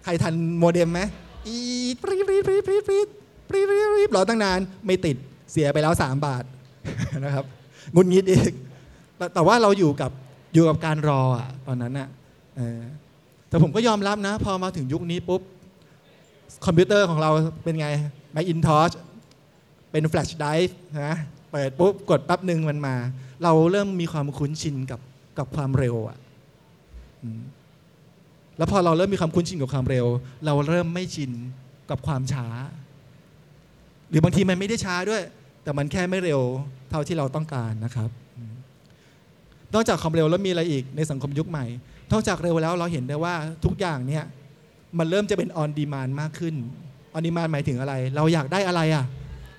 [0.04, 1.00] ใครทันโมเด็มไหม
[1.46, 1.58] อี
[2.02, 2.98] ปรีปรีปรีปรีปรี
[3.48, 5.16] ปรีปรีปรีรอตั้งนานไม่ติด
[5.52, 6.44] เสียไปแล้ว 3 บาท
[7.24, 7.44] นะครับ
[7.94, 8.52] หงุดหงิดอีก
[9.34, 10.10] แต่ว่าเราอยู่กับ
[10.54, 12.08] อยู่กับการรออะตอนนั้นอะ
[13.48, 15.40] แต่ผมก็ยอมรับนะ พอมาถึงยุคนี้ปุ๊บ
[16.66, 17.30] คอมพิวเตอร์ของเรา
[17.64, 17.88] เป็นไง
[18.34, 18.94] Macintosh
[19.90, 21.16] เป็นแฟลชไดรฟ์นะ
[21.52, 22.96] เปิดปุ๊บ กดแป๊บหนึ่งมันมา
[23.44, 25.00] เราเริ่มมีความคุ้นชินกับ
[25.38, 26.18] กับความเร็วอะ
[28.58, 30.06] แล้วพอเราเริ่มมีความคุ้นชินกับความเร็ว
[30.46, 31.32] เราเริ่มไม่ชิน
[31.90, 32.46] กับความช้า
[34.10, 35.22] หรือบางทีมันไม่ได้ช้าด้วย
[35.62, 36.40] แต่มันแค่ไม่เร็ว
[36.90, 38.10] เท่าที่เราต้องการนะครับ
[39.74, 41.64] นอกจากความเร็วแล้วมีอะไรอีกในสังคมยุคใหม่
[42.12, 43.34] นอกจากเร็วแล้วเราเห็นได้ว่า
[43.64, 44.24] ทุกอย่างเนี่ย
[44.98, 46.54] มันเริ่มจะเป็นออนดีมานมากขึ้น
[47.12, 49.04] ออนดีมานหมายถึงอะไร เราอยากได้อะไรอะ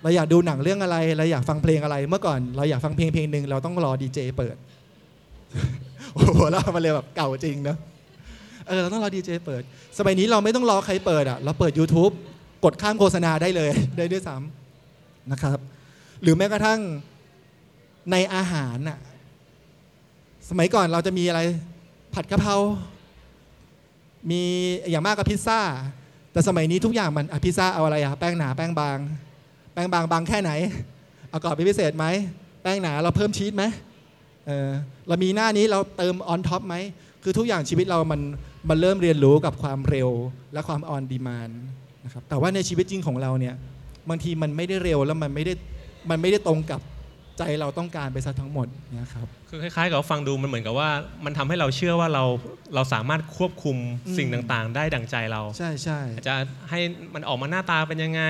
[0.03, 4.55] เราอยากดูหนังเรื่องอะไร เราอยากฟังเพลงอะไร เมื่อก่อนเราอยากฟังเพลงเพลงหนึ่งเราต้องรอดีเจเปิด
[6.13, 7.77] โอ้โหแล้มันเลยแบบเก่าจริงเนอะ
[8.67, 9.61] เออเราต้องรอดีเจเปิด
[9.97, 12.13] สมัยนี้เราไม่ต้องรอใครเปิดอะเราเปิด YouTube
[12.63, 15.57] กดข้ามโฆษณาได้เลยได้ด้วยซ้ำนะครับ
[16.21, 16.79] หรือแม้กระทั่ง
[18.11, 18.99] ในอาหารน่ะ
[20.49, 21.41] สมัยก่อนเราจะมีอะไร
[22.13, 22.55] ผัดกะเพรา
[24.29, 24.41] มี
[24.89, 25.59] อย่างมากก็พิซซ่า
[26.31, 28.97] แต่สมัยนี้ทุกอย่างมันพิซซ่าเอาอะไรอะแป้งหนาแป้งบาง
[29.73, 30.51] แป้งบางบางแค่ไหน
[31.29, 32.05] เอากรอบเป็นพิเศษไหม
[32.61, 33.63] แป้งหนาเราเพิ่มชีสไหม
[34.47, 34.69] เออ
[35.07, 36.75] เรามีหน้านี้เราเติม on top ไหม
[37.23, 38.21] คือทุกอย่างชีวิตเรามัน
[38.69, 40.09] มันเริ่มเรียนรู้กับความเร็ว
[40.53, 41.49] และความ on demand
[42.05, 43.55] นะครับแต่ว่าในชีวิตจริงของเราเนี่ย
[44.09, 45.53] บางทีมันไม่ได้เร็วแล้วมันไม่ได้
[46.09, 46.79] มันไม่ได้ตรงกับ
[47.37, 48.67] ใจเราต้องการไปซะทั้งหมด
[48.99, 50.89] นะครับ คือคล้ายๆกับว่าฟังดูมันเหมือนกับว่า
[51.25, 52.23] มันทำให้เราเชื่อว่าเรา
[52.75, 56.35] เราสามารถควบคุมอืมสิ่งต่างๆ ได้ดังใจเรา ใช่ใช่จะ
[56.69, 56.79] ให้
[57.15, 58.21] มันออกมาหน้าตาเป็นยังไง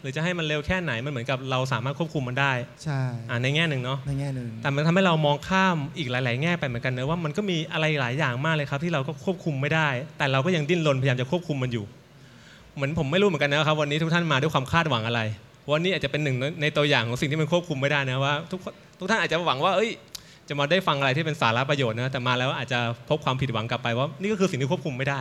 [0.00, 2.52] หรือจะให้มันเร็วแค่ไหนมันเหมือนกับเราสามารถควบคุมมันได้
[2.84, 11.84] ใช่อ่าในแง่หนึ่งเนาะในแง่หนึ่งแต่มันทำให้เรามองข้ามอีกหลาย ๆ แง่ไปเหมือนกันเนอะว่ามันก็มีอะไรหลายอย่างมากเลยครับ ที่เราก็ควบคุมไม่ได้ แต่เราก็ยังดิ้นรนพยายามจะควบคุมมันอยู่
[12.74, 15.20] เหมือนผมไม่รู้เหมือนกันนะครับวันนี้ทุกท่านมาด้วยความคาดหวังอะไร
[15.70, 18.60] วันนี้อาจจะเป็นหนึ่งในตัวอย่างของสิ่งที่มันควบคุมไม่ได้นะว่าทุก
[18.98, 19.90] ทุกท่านอาจจะหวังว่าเอ้ย
[20.48, 22.78] จะมาได้ฟังอะไรที่เป็นสาระประโยชน์นะแต่มาแล้วอาจจะ
[23.08, 25.20] พบความผิดหวังกลับไปว่านี่ก็คือสิ่งที่ควบคุมไม่ได้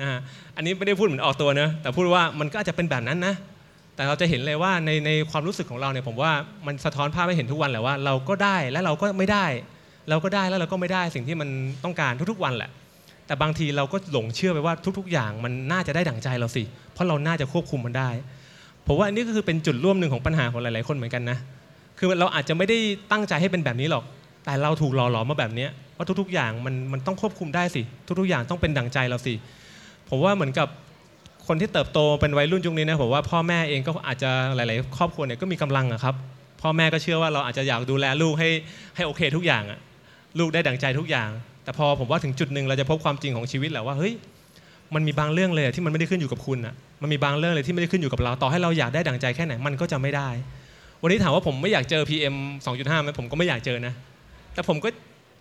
[0.00, 0.20] นะฮะ
[0.56, 3.34] อันนี้ไม่ได้พูดเหมือนออกตัวนะแต่พูดว่ามันก็อาจจะเป็นแบบนั้นนะ
[3.96, 6.32] แต่เราจะเห็นเลยว่าในในความรู้สึกของเราเนี่ยผมว่า
[6.66, 9.46] มันสะท้อนภาพให้เห็นทุกวันแหละว่าเราก็ได้และเราก็ไม่ได้
[10.08, 11.48] เราก็ได้แล้วเราก็ไม่ได้สิ่งที่มัน
[11.84, 12.70] ต้องการทุกๆวันแหละ
[13.26, 18.10] แต่บางทีเราก็หลงเชื่อไปว่าทุก ๆ อย่างมันน่าจะได้ดั่งใจเราสิ เพราะเราน่าจะควบคุมมันได้
[18.86, 21.38] ผมว่าอันนี้ก็คือเป็นจุดร่วมหนึ่งของปัญหาของหลาย ๆ คนเหมือนกันนะ
[21.98, 22.78] คือเราอาจจะไม่ได้
[23.12, 24.04] ตั้งใจให้เป็นแบบนี้หรอก
[24.44, 25.66] แต่เราถูกหล่อหลอมมาแบบนี้
[25.96, 27.82] ว่าทุก ๆ อย่างมันมันต้องควบคุมได้สิ
[28.20, 29.34] ทุก ๆ อย่างต้องเป็นดั่งใจเราสิ
[30.08, 30.68] ผมว่าเหมือนกับ
[31.46, 36.14] คนที่เติบโตเป็นวัยรุ่นยุคนี้นะผมว่าพ่อแม่เองก็อาจจะหลาย ๆ ครอบครัวเนี่ยก็มีกำลังอะครับ
[36.60, 38.50] พ่อแม่ก็เชื่อว่าเราอาจจะอยากดูแลลูกให้
[38.96, 39.78] ให้โอเคทุกอย่างอะ
[40.38, 41.30] ลูกได้ดั่งใจทุกอย่าง
[41.64, 44.12] แต่พอผมว่าถึงจุดหนึ่งเราจะพบความจริงของชีวิตแหละว่าเฮ้ย
[44.94, 50.28] มันมีบางเรื่องเลยที่มันไม่ได้ขึ้นอยู่กับคุณอะมันมีบางเรื่องเลยที่ไม่ได้ขึ้นอยู่กับเรา ต่อให้เราอยากได้ดั่งใจแค่ไหนมันก็จะไม่ได้
[51.02, 52.34] วันนี้ถามว่าผมไม่อยากเจอ PM
[52.66, 53.94] 2.5ไหมผมก็ไม่อยากเจอนะ
[54.54, 54.88] แต่ผมก็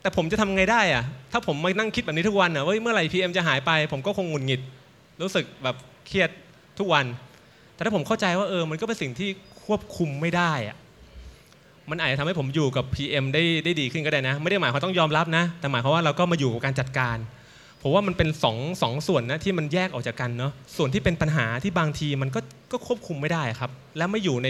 [0.01, 4.61] แต่ผมจะทำไงได้อะถ้าผมมานั่งคิดแบบนี้ทุกวันอะว่าเมื่อไหร่ PM จะหายไป ผมก็คงหงุดหงิด
[5.21, 5.75] รู้สึกแบบ
[6.07, 6.29] เครียด
[6.79, 7.05] ทุกวัน
[7.75, 9.29] แต่ถ้าผมเข้าใจว่าเออมันก็เป็นสิ่งที่
[9.65, 10.77] ควบคุมไม่ได้อะ
[11.89, 17.17] มันอาจจะทำให้ผมอยู่กับ PM ได้ได้ดีขึ้นก็ได้นะ ไม่ได้หมายความต้องยอมรับนะ แต่หมายความว่าเราก็มาอยู่กับการจัดการ
[17.81, 22.39] ผมว่ามันเป็นสองสองส่วนนะที่มันแยกออกจากกันเนาะส่วนที่เป็นปัญหาที่บางทีมันก็
[22.71, 24.49] ก็ควบคุมไม่ได้ครับ และไม่อยู่ใน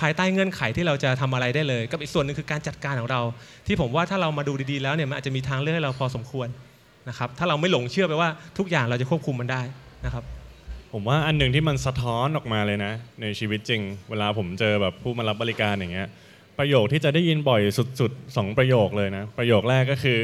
[0.00, 3.20] ภายใต้เงื่อนไขที่เราจะทำอะไรได้เลย กับอีกส่วนหนึงคือการจัดการของเรา
[3.66, 6.48] ที่ผมว่าถ้าเรามาดูดีๆแล้วเนี่ยมันอาจจะมีทางเลือกให้เราพอสมควร
[7.08, 9.62] นะครับถ้าเราไม่หลงเชื่อไปว่าทุกอย่างเราจะควบคุมมันได้
[10.04, 10.24] นะครับ
[10.92, 16.08] ผมว่าอันหนึ่งที่มันสะท้อนออกมาเลยนะ ในชีวิตจริง เวลาผมเจอแบบผู้มารับบริการอย่างเงี้ย
[16.58, 17.60] ประโยคที่จะได้ยินบ่อย
[18.00, 20.18] สุดๆสองประโยคเลยนะ ประโยคแรกก็คือ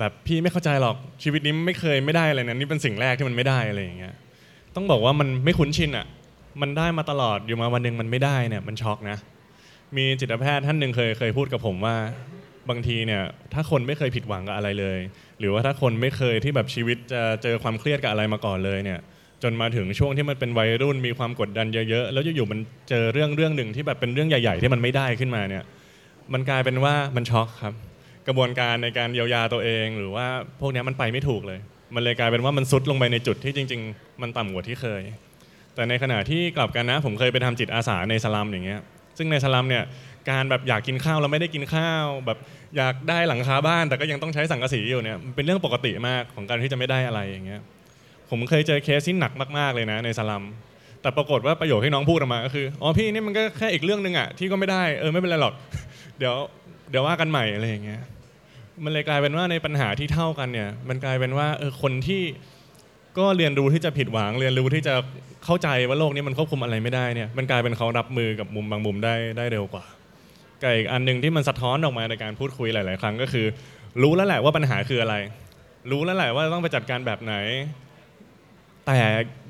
[0.00, 4.14] แบบพี่ไม่เข้าใจหรอกชีวิตนี้ไม่เคยไม่ได้เลยนะนี่เป็นสิ่งแรกที่มันไม่ได้อะไรอย่างเงี้ย
[4.76, 6.06] ต้องบอกว่ามันไม่คุ้นชินอะ
[6.60, 9.18] มันได้มาตลอดอยู่มาวันหนึ่งมันไม่ได้เนี่ยมันช็อกนะ
[9.96, 11.96] มีจิตแพทย์ท่านหนึ่งเคยเคยพูดกับผมว่า
[12.70, 14.98] บางทีเนี่ยถ้าคนไม่เคยผิดหวังกับอะไรเลย
[15.38, 18.98] หรือว่าถ้าคนไม่เคยที่แบบชีวิตจะเจอความเครียดกับอะไรมาก่อนเลยเนี่ย
[19.42, 22.58] จนมาถึงช่วงที่มันเป็นวัยรุ่นมีความกดดันเยอะๆแล้วอยู่ๆมัน
[22.88, 25.64] เจอเรื่องเรื่องหนึ่งที่แบบเป็นเรื่องใหญ่ ๆ ที่มันไม่ได้ขึ้นมาเนี่ย
[26.32, 27.74] มันกลายเป็นว่ามันช็อกครับ
[28.28, 30.26] กระบวนการในการเยียวยาตัวเอง หรือว่า
[30.60, 31.58] พวกนี้มันไปไม่ถูกเลย
[31.94, 35.02] มันเลยกลายเป็นว่ามันซุดลงไปในจุดที่จริง ๆ มันต่ำกว่าที่เคย
[35.74, 38.80] แต่ในขณะที่กลับกันนะ ผมเคยไปทำจิตอาสาในสลัมอย่างเงี้ย
[39.18, 39.84] ซึ่งในสลัมเนี่ย
[40.30, 42.38] การแบบอยากกินข้าวแล้วไม่ได้กินข้าว แบบ
[42.76, 47.60] อยากได้หลังคาบ้าน แต่ก็ยังต้องใช้สังกะสีอยู่เนี่ยมันเป็นเรื่องปกติมากของการที่จะไม่ได้อะไรอย่างเงี้ย
[48.30, 50.44] ผมเคยเจอเคสที่หนักมากๆเลยนะในสลัม
[51.02, 55.54] แต่ปรากฏว่าประโยคที่น้องพูดออกมาก็คือ อ๋อพี่นี่มันก็แค่อีกเรื่องหนึ่งอะที่ก็ไม่ได้ เออไม่เป็นไรหรอก
[56.18, 56.34] เดี๋ยว
[56.90, 58.02] เดี๋ยวว่ากันใหม่อะไรอย่างเงี้ย
[58.84, 62.22] มันเลยกลายเป็นว่าในปัญหาที่เท่ากันเนี่ย มันกลายเป็นว่าเออคนที่
[63.18, 64.94] ก็เรียนรู้ที่จะผิดหวัง เรียนรู้ที่จะ
[65.44, 69.84] เข้าใจว่าโลกนี้มันควบคุมอะไรไม่ได้เนี่ย มันกลายเป็นเขารับมือกับมุมบางมุมได้ได้เร็วกว่า
[70.62, 73.46] กับอีกอันหนึ่งที่มันสะท้อนออกมาในการพูดคุยหลาย ๆ ครั้งก็คือ
[74.02, 75.14] รู้แล้วแหละว่าปัญหาคืออะไร
[75.90, 77.34] รู้แล้วแหละว่าต้องไปจัดการแบบไหน
[78.86, 78.98] แต่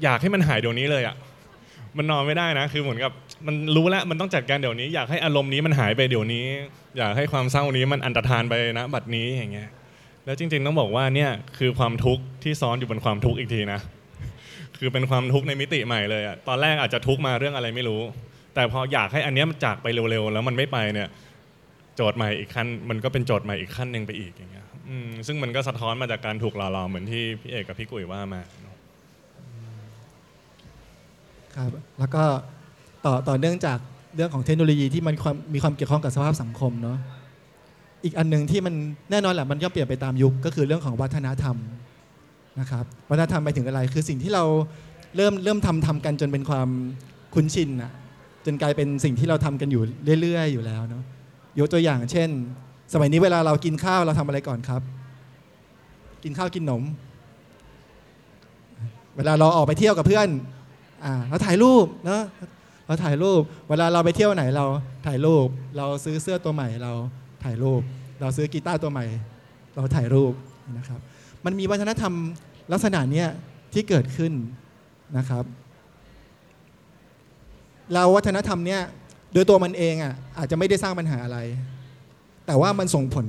[0.03, 1.17] อยากให้มันหายเดี๋ยวนี้เลยอะ
[1.97, 3.13] มันนอนไม่ได้นะ คือเหมือนกับ
[3.47, 6.45] มันรู้แล้วมันต้องจัดการเดี๋ยวนี้ อยากให้อารมณ์นี้มันหายไปเดี๋ยวนี้
[6.99, 9.69] อยากให้ความเศร้านี้มันอันตรธานไปนะบัดนี้อย่างเงี้ย
[10.25, 13.81] แล้วจริง ๆ ต้องบอกว่าเนี่ยคือความทุกข์ที่ซ้อนอยู่บนความทุกข์อีกทีนะ
[14.79, 18.01] คือเป็นความทุกข์ในมิติใหม่เลยอะตอนแรกอาจจะทุกข์มาเรื่องอะไรไม่รู้
[18.55, 21.09] แต่พออยากให้อันเนี้ยมันจากไปเร็วๆแล้วมันไม่ไปเนี่ย
[21.97, 24.67] โจทย์ใหม่อีกขั้นมันก็เป็นโจทย์ใหม่อีกขั้นหนึ่งไปอีกอย่างเงี้ย
[25.27, 28.43] ซึ่งมันก็สะท้อนมาจากการถูกหล่อหลอมเหมือนที่พี่เอกกับพี่กุ๋ยว่ามา
[31.55, 32.25] ครับแล้วก็
[33.05, 33.79] ต่อต่อเนื่องจาก
[34.17, 36.99] เรื่องของเทคโนโลยีที่มันความมีความเกี่ยวข้องกับสภาพสังคมเนาะ
[38.05, 38.75] อีกอันหนึ่งที่มัน
[39.11, 41.57] แน่นอนแหละมันย่อเปลี่ยนไปตามยุคก็คือเรื่องของวัฒนธรรม
[42.61, 44.45] นะครับวัฒนธรรมไปถึงอะไร คือสิ่งที่เรา
[45.17, 46.69] เริ่มเริ่มทำทำกันจนเป็นความ
[47.35, 47.93] คุ้นชินอะ
[48.45, 49.83] จนกลายเป็นสิ่งที่เราทำกันอยู่
[50.21, 51.03] เรื่อย ๆ อยู่แล้วเนาะ
[51.59, 52.29] ยกตัวอย่างเช่น
[52.93, 54.83] สมัยนี้เวลาเรากินข้าวเราทำอะไรก่อนครับ
[56.25, 56.83] กินข้าวกินขนม
[59.17, 60.29] เวลาเราออกไปเที่ยวกับเพื่อน
[61.05, 62.23] อ่าเราถ่ายรูปเนาะ
[62.91, 64.67] เราถ่ายรูป เวลาเราไปเที่ยวไหนเรา
[65.07, 66.93] ถ่ายรูป เราซื้อเสื้อตัวใหม่เรา
[67.45, 67.83] ถ่ายรูป
[68.21, 69.07] เราซื้อกีตาร์ตัวใหม่
[69.77, 70.33] เราถ่ายรูป
[70.79, 71.01] นะครับ
[71.45, 72.13] มันมีวัฒนธรรม
[72.73, 73.29] ลักษณะเนี้ย
[73.73, 74.33] ที่เกิดขึ้น
[75.19, 75.45] นะครับ
[77.95, 78.81] เราวัฒนธรรมเนี้ย
[79.33, 81.39] โดยตัวมันเองอะอาจจะไม่ได้สร้างปัญหาอะไร
[82.47, 83.27] แต่ว่ามันส่งผล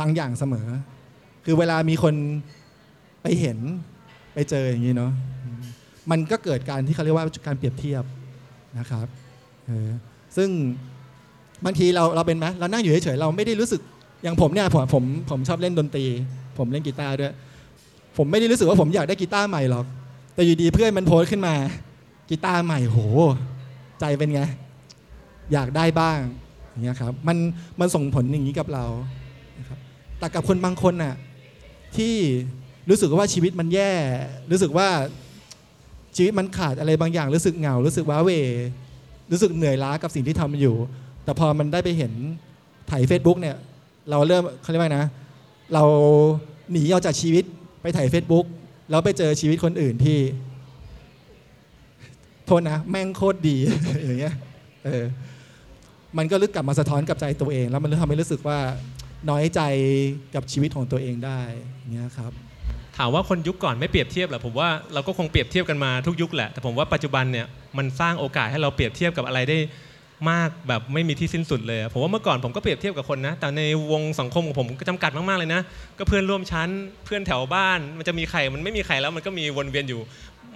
[0.00, 0.66] บางอย่างเสมอ
[1.44, 2.14] คือเวลามีคน
[3.22, 3.58] ไปเห็น
[4.34, 5.12] ไปเจออย่างนี้เนาะ
[6.10, 8.04] มันก็เกิดการที่เขาเรียกว่าการเปรียบเทียบ
[8.78, 9.06] นะครับ
[9.66, 9.88] เออ
[10.36, 10.48] ซึ่ง
[11.64, 13.80] บางทีเราเราเป็นไหมเรานั่งอยู่เฉยๆเราไม่ได้รู้สึก
[14.22, 16.04] อย่างผมเนี่ยผมผมผมชอบเล่นดนตรี
[16.58, 17.32] ผมเล่นกีตาร์ด้วย
[18.16, 19.84] ผมไม่ได้รู้สึกว่าผมอยากได้กีตาร์ใหม่หรอก
[20.34, 21.54] แต่อยู่ดีเพื่อนมันโพสต์ขึ้นมา
[22.30, 22.98] กีตาร์ใหม่โห
[24.00, 24.42] ใจเป็นไง
[25.52, 26.18] อยากได้บ้าง
[26.70, 27.36] อย่างเงี้ยครับมัน
[27.80, 28.84] มันส่งผลอย่างนี้กับเรา
[29.58, 29.78] นะครับ
[30.18, 31.14] แต่กับคนบางคนน่ะ
[31.96, 32.14] ที่
[32.88, 33.92] รู้สึกว่าชีวิตมันแย่
[34.50, 34.88] รู้สึกว่า
[36.16, 38.30] ชีวิตมันขาดอะไรบางอย่างรู้สึกเหงา รู้สึกว้าเว
[39.32, 40.76] รู้สึกเหนื่อยล้ากับสิ่งที่ทำอยู่
[41.24, 42.12] แต่พอมันได้ไปเห็น
[42.90, 43.56] ถ่าย Facebook เนี่ย
[44.10, 45.06] เราเริ่มเขาเรียกว่านะ
[45.74, 45.84] เรา
[46.72, 47.44] หนีออกจากชีวิต
[47.82, 48.46] ไปถ่าย Facebook
[48.90, 50.18] แล้วไปเจอชีวิตคนอื่นที่
[52.46, 53.56] โทษนะ แม่งโคตรดี
[54.04, 54.34] อย่างเงี้ย
[54.84, 55.04] เออ
[56.16, 58.58] มันก็ลึกกลับมาสะท้อนกับใจตัวเอง แล้วมันทำให้รู้สึกว่า
[59.30, 59.60] น้อยใจ
[60.34, 61.40] กับชีวิตของตัวเองได้
[61.92, 62.32] เงี้ยครับ
[62.98, 67.46] ถามว่าคนยุคก่อนไม่เปรียบเทียบเหรอผมว่าเราก็คงเปรียบเทียบกันมาทุกยุคแหละแต่ผมว่าปัจจุบันเนี่ย
[67.78, 69.58] มันสร้างโอกาสให้เราเปรียบเทียบกับอะไรได้
[70.30, 75.60] มากแบบไม่มีที่สิ้นสุดเลยอะผมว่าเมื่อก่อนผมก็เปรียบเทียบกับคนนะแต่ในวงสังคมของผมก็จำกัดมากๆเลยนะ
[75.98, 76.68] ก็เพื่อนร่วมชั้น
[77.04, 80.00] เพื่อนแถวบ้าน มันจะมีใครมันไม่มีใครแล้วมันก็มีวนเวียนอยู่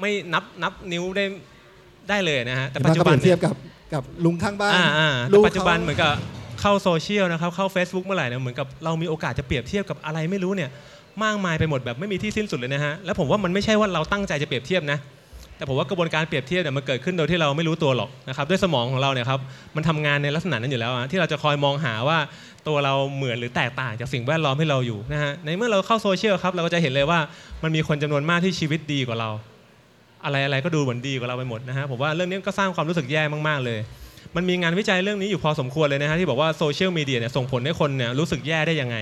[0.01, 1.25] ไม่นับนับนิ้วได้
[2.09, 3.57] ได้เลยนะฮะแต่ปัจจุบันเปรียบเนี่ยเทียบกับ
[3.95, 6.13] กับลุงข้างบ้านอ่าอ่าลูแต่กปัจจุบันขาเหมือนกับ
[6.61, 10.71] เข้าโซเชียลนะครับเข้า Facebook เมื่อไหร่เนี่ยเหมือนกับเรามีโอกาสจะเปรียบเทียบกับอะไรไม่รู้เนี่ย
[11.25, 14.99] มากมายไปหมดแบบไม่มีที่สิ้นสุดเลยนะฮะแล้วผมว่ามันไม่ใช่ว่าเราตั้งใจจะเปรียบเทียบนะ
[15.57, 19.41] แต่ผมว่ากระบวนการเปรียบเทียบเนี่ยมันเกิดขึ้นโดยที่เราไม่รู้ตัวหรอกนะครับด้วยสมองของเราเนี่ยครับ
[19.77, 22.19] มันทำงานในลักษณะนั้นอยู่แล้วที่เราจะคอยมองหาว่า
[22.69, 27.19] ตัวเราเหมือนหรือแตกต่างจากสิ่งแวดล้อมที่เราอยู่นะฮะในเมื่อเราเข้าโซเชียลครับเราก็จะเห็นเลยว่า
[27.63, 29.31] มันมีคนจำนวนมากที่ชีวิตดีกว่าเรา
[30.25, 33.79] อะไรอะไรก็ดูเหมือนดีกว่าเราไปหมดนะฮะผมว่าเรื่องนี้ก็สร้างความรู้สึกแย่มากๆเลย
[34.37, 38.97] มันมีงานวิจัยเรื่องนี้อยู่พอสมควรเลยนะฮะที่บอกว่าโซเชียลมีเดียเนี่ยส่งผลให้คนเนี่ยรู้สึกแย่ได้ยังไง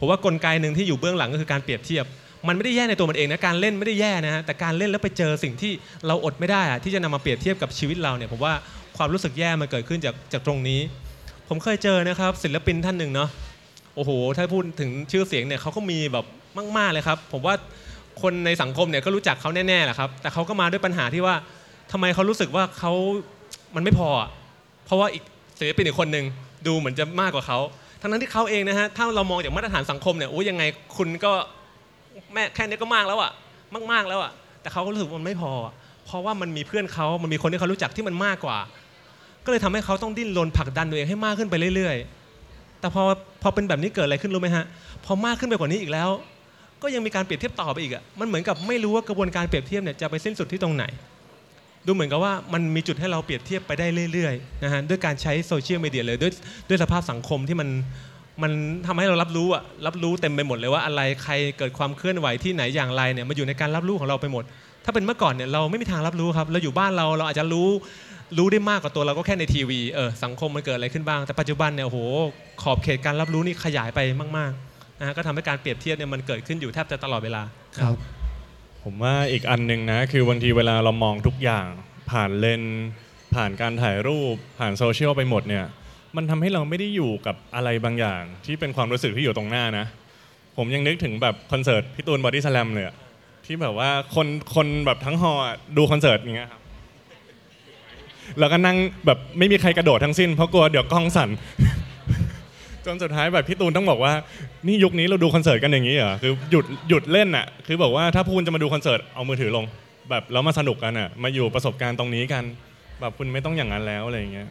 [0.00, 2.04] ผมว่ากลไกหนึ่งที่อยู่เบื้องหลังก็คือการเปรียบเทียบ
[2.48, 5.72] มันไม่ได้แย่ในตัวมันเองนะการเล่นไม่ได้แย่นะฮะแต่การเล่นแล้วไปเจอสิ่งที่
[6.06, 8.54] เราอดไม่ได้อะที่จะนำมาเปรียบเทียบกับชีวิตเราเนี่ยผมว่า
[8.96, 10.80] ความรู้สึกแย่มันเกิดขึ้นจากจากตรงนี้
[11.48, 13.28] ผมเคยเจอนะครับศิลปินท่านหนึ่งเนาะ
[13.96, 16.24] โอ้โห ถ้าพูดถึงชื่อเสียงเนี่ยเขาก็มีแบบ
[16.76, 17.54] มาก ๆเลยครับ ผมว่า
[18.22, 21.34] คนในสังคมเนี่ยก็รู้จักเขาแน่ๆแหละครับ แต่เขาก็มาด้วยปัญหาที่ว่า
[21.92, 22.92] ทำไมเขารู้สึกว่าเขา
[23.74, 24.08] มันไม่พอ
[24.84, 25.22] เพราะว่าอีก
[25.58, 26.24] ศิลปินอีกคนหนึ่ง
[26.66, 27.58] ดูเหมือนจะมากกว่าเขา
[28.00, 30.62] ทั้งนั้นที่เขาเองนะฮะถ้าเรามองจากมาตรฐานสังคมเนี่ยโอ้ยังไง
[30.96, 31.32] คุณก็
[32.34, 33.32] แม่แค่นี้ก็มากแล้วอะ
[33.92, 35.52] มากๆแล้วอะแต่เขาก็รู้สึกว่ามันไม่พอ
[36.06, 38.58] เพราะว่ามันมีเพื่อนเขามันมีคนที่เขารู้จักที่มันมากกว่า
[39.44, 41.96] ก็เลยทำให้เขาต้องดิ้นรนผลักดันตัวเองให้มากขึ้นไปเรื่อย
[42.38, 43.02] ๆ แต่พอ
[43.42, 44.64] พอเป็นแบบนี้เกิดอะไรขึ้นรู้ไหมฮะ
[45.04, 46.10] พอมากขึ้นไปกว่านี้อีกแล้ว
[46.82, 50.84] ก็ยังมีการเปรียบเทียบต่อไปอีกอะมันเหมือนกับไม่รู้ว่ากระบวนการเปรียบเทียบเนี่ยจะไปสิ้นสุดที่ตรงไหน
[51.86, 56.32] ดูเหมือนกับว่ามันมีจุดให้เราเปรียบเทียบไปได้เรื่อยๆนะฮะด้วยการใช้โซเชียลมีเดียเลยด้วย
[56.68, 57.68] ด้วยสภาพสังคมที่มัน
[58.42, 58.52] มัน
[58.86, 64.44] ทำให้เรารับรู้อะรับรู้เต็มไปหมดเลยว่าอะไรใครเกิดความเคลื่อนไหวที่ไหนอย่างไรเนี่ยมาอยู่ในการรับรู้ของเราไปหมด
[64.84, 67.68] ถ้าเป็นเมื่อก่อนเนี่ยเราไม่มีทางรับรู้ครับเราอยู่บ้านเราเราอาจจะรู้
[68.38, 71.98] รู้ได้มากกว่าตัวเราก็แค่ในทีวีเออสังคมมันเกิดอะไรขึ้นบ้าง แต่ปัจจุบันเนี่ยโอ้โห
[72.62, 74.00] ขอบเขตการรับรู้นี่ขยายไป
[74.38, 77.42] มากๆนะฮะก็ทำให้การเปรียบเทียบเนี่ยมันเกิดขึ้นอยู่แทบจะตลอดเวลา
[77.78, 77.94] ครับ
[78.84, 81.66] ผมว่าอีกอันหนึ่งนะ คือบางทีเวลาเรามองทุกอย่าง
[82.10, 82.62] ผ่านเลน
[83.34, 85.66] ผ่านการถ่ายรูปผ่านโซเชียลไปหมดเนี่ย
[86.16, 89.86] มันทำให้เราไม่ได้อยู่กับอะไรบางอย่าง ที่เป็นความรู้สึกที่อยู่ตรงหน้านะ
[90.56, 92.86] ผมยังนึกถึงแบบคอนเสิร์ตพี่ตูนบอดี้สแลมเลย
[93.46, 95.32] ที่แบบว่าคนคนแบบทั้งฮอ
[95.76, 96.60] ดูคอนเสิร์ตอย่างเงี้ยครับ
[98.38, 101.28] แล้วก็นั่งแบบไม่มีใครกระโดดทั้งสิ้นเพราะกลัวเดี๋ยวกล้องสั่น
[102.90, 104.12] จนสุดท้ายแบบพี่ตูนต้องบอกว่า
[104.66, 109.64] นี่ยุคนี้เราดูคอนเสิร์ตกันอย่างนี้เหรอคือหยุดหยุดเล่นอะคือบอกว่าถ้าคุณจะมาดูคอนเสิร์ตเอามือถือลง
[110.10, 112.44] แบบแล้วมาสนุกกันอะมาอยู่ประสบการณ์ตรงนี้กัน
[113.00, 114.48] แบบคุณไม่ต้องอย่างนั้นแล้วอะไรอย่างเงี้ย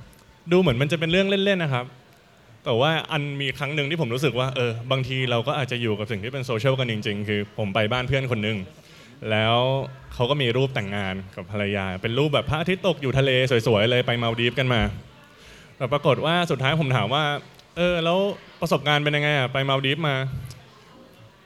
[0.51, 1.85] ดูเหมือนมันจะเป็นเรื่องเล่นๆนะครับ
[2.65, 8.57] แต่ว่าอันมีครั้งหนึ่งที่ผมรู้สึกว่าเออบางทีเราก็อาจจะอยู่กับสิ่งที่เป็นโซเชียลกันจริง ๆ คือผมไปบ้านเพื่อนคนหนึ่ง
[9.31, 9.55] แล้ว
[10.13, 13.31] เขาก็มีรูปแต่งงานกับภรรยา เป็นรูปแบบพระอาทิตย์ตกอยู่ทะเล
[13.67, 14.81] สวยๆเลยไปมัลดีฟส์กันมา
[15.77, 17.23] แต่ปรากฏว่าสุดท้ายผมถามว่า
[17.79, 18.17] เออแล้ว
[18.61, 20.15] ประสบการณ์เป็นยังไงอะไปมัลดีฟส์มา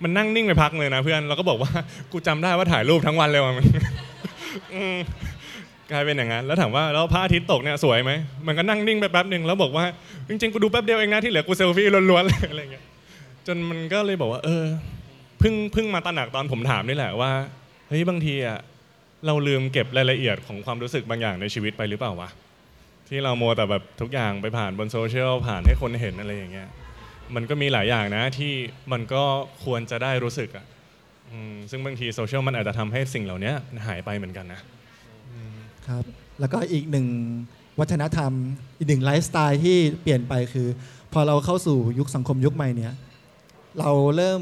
[0.04, 1.72] มันนั่งนิ่งไปพักเลยนะเพื่อนเราก็บอกว่า
[2.12, 3.66] กูจำได้ว่าถ่ายรูปทั้งวันเลยว่ะมัน
[5.92, 8.12] กลายเป็นอย่างนั้นแล้วถามว่าแล้วพระอาทิตย์ตกเนี่ยสวยไหม
[8.48, 9.86] มันก็นั่งนิ่งไปแป๊บหนึ่งแล้วบอกว่า
[10.30, 12.84] จริงๆกูดูแป๊บเดียวเองนะที่เหลือกูเซลฟี่ล้วนๆเลยอะไรเงี้ย
[13.48, 14.64] จนมันก็เลยบอกว่า เออ
[15.40, 17.32] เพิ่งเพิ่งมาตระหนักตอนผมถามนี่แหละว่า
[17.88, 18.60] เฮ้ยบางทีอะ
[19.26, 22.30] เราลืมเก็บรายละเอียดของความรู้สึกบางอย่างในชีวิตไปหรือเปล่าวะ
[23.10, 26.70] ที่เราโมวแต่แบบทุกอย่างไปผ่านบนโซเชียลผ่านให้คนเห็นอะไรอย่างเงี้ย
[27.36, 28.54] มันก็มีหลายอย่างนะที่
[28.92, 29.24] มันก็
[29.64, 30.66] ควรจะได้รู้สึกอะ
[31.32, 33.52] อืมซึ่งบางทีโซเชียลมันอาจจะทำให้สิ่งเหล่านี้
[33.88, 34.62] หายไปเหมือนกันนะ
[35.88, 36.04] ครับ
[36.40, 37.08] แล้วก็อีกหนึ่ง
[37.80, 38.32] วัฒนธรรม
[38.78, 40.68] อีกหนึ่งไลฟ์สไตล์ที่เปลี่ยนไปคือ
[41.14, 42.94] พอเราเข้าสู่ยุคสังคมยุคใหม่เนี่ย
[43.80, 44.42] เราเริ่ม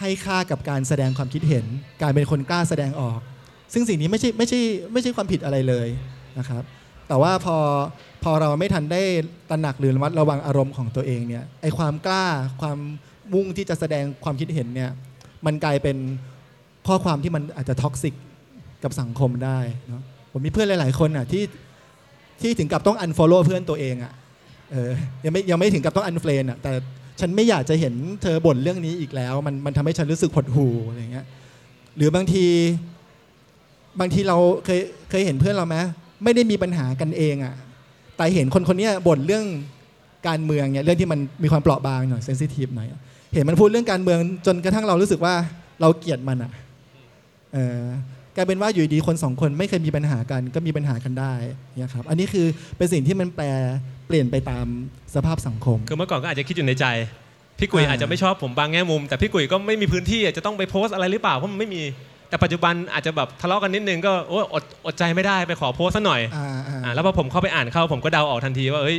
[0.00, 1.64] ให้ค่ากับการแสดงความคิดเห็น
[2.02, 3.20] การเป็นคนกล้าแสดงออก
[3.72, 4.60] ซึ่งสิ่งนี้ไม่ใช่ไม่ใช่
[4.92, 5.88] ไม่ใช่ความผิดอะไรเลย
[6.38, 6.62] นะครับ
[7.08, 7.56] แต่ว่าพอ
[8.24, 9.02] พอเราไม่ทันได้
[9.50, 12.26] ตระหนักหรือระมัดระวังอารมณ์ของตัวเองเนี่ยไอความกล้า
[12.60, 12.78] ความ
[13.32, 14.90] มุ่งที่จะแสดงความคิดเห็นเนี่ย
[15.46, 15.96] มันกลายเป็น
[16.86, 18.14] ข้อความที่มันอาจจะท็อกซิก
[18.82, 21.44] กับสังคมได้เนาะผมมีเพื่อนหลาย ๆ คนอะที่
[22.40, 24.12] ที่ถึงกับต้อง unfollow เพื่อนตัวเองอะ
[24.72, 24.90] เออ
[25.24, 26.72] ยังไม่ยังไม่ถึงกับต้อง unfriend อะแต่
[27.20, 31.26] ฉันไม่อยากจะเห็นเธอบ่นเรื่องนี้อีกแล้ว มันมันทำให้ฉันรู้สึกหดหู่อะไรเงี้ย
[31.96, 32.46] หรือบางที
[34.00, 35.76] บางทีเราเคยเคยเห็นเพื่อนเราไหม
[36.24, 37.54] ไม่ได้มีปัญหากันเองอะ
[38.16, 39.44] แต่เห็นคนคนเนี้ยบ่นเรื่อง
[40.28, 43.00] การเมืองเนี่ยเรื่องที่มันมีความเปราะบางหน่อยเซนซิทีฟหน่อยอะ
[43.34, 45.34] เห็นมันพูดเรื่องการเมืองจนกระทั่งเรารู้สึกว่า
[45.80, 46.50] เราเกลียดมันอะ
[47.54, 47.82] เออ
[48.36, 51.34] กลายเป็นว่าอยู่ดีๆคนสองคนไม่เคยมีปัญหากันก็มีปัญหากันได้
[51.78, 53.46] เนี่ยครับอันนี้คือเป็นสิ่งที่มันแปล
[54.06, 54.66] เปลี่ยนไปตาม
[55.14, 56.86] สภาพสังคม คือเมื่อก่อนก็อาจจะคิดอยู่ในใจ
[57.58, 61.82] พี่กุยอ่าอาจจะไม่ชอบผมบางแง่มุม แต่พี่กุยก็ไม่มีพื้นที่จะต้องไปโพสต์อะไรหรือเปล่าเพราะมันไม่มี
[62.28, 68.98] แต่ปัจจุบันอาจจะแบบทะเลาะกันนิดนึงก็โอ้อดอดใจไม่ได้ไปขอโพสต์ซะหน่อยอ่าอ่าอ่าแล้วพอผมเข้าไปอ่านเข้าผมก็เดาออกทันทีว่าเฮ้ย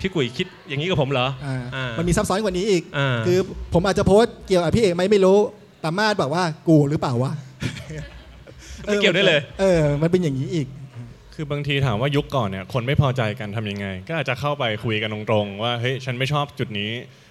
[0.00, 3.38] พี่กุยคิดอย่างนี้กับผมเหรออ่าอ่ามัมันมีซับซ้อนกว่านี้อีกอ่าคือ
[3.74, 5.38] ผมอาจจะโพสต์เกี่ยวกับพี่เอกไหมไม่รู้
[5.80, 7.32] แต่มาดบอกว่ากูหรือเปล่าวะ
[8.84, 10.66] ไม่เกี่ยวด้วยเลย เออ มันเป็นอย่างนี้อีก
[11.34, 16.90] คือบางทีถามว่ายุคก่อนเนี่ยคนไม่พอใจกันทำยังไง ก็อาจจะเข้าไปคุยกันตรงๆ ว่าเฮ้ยฉันไม่ชอบจุดนี้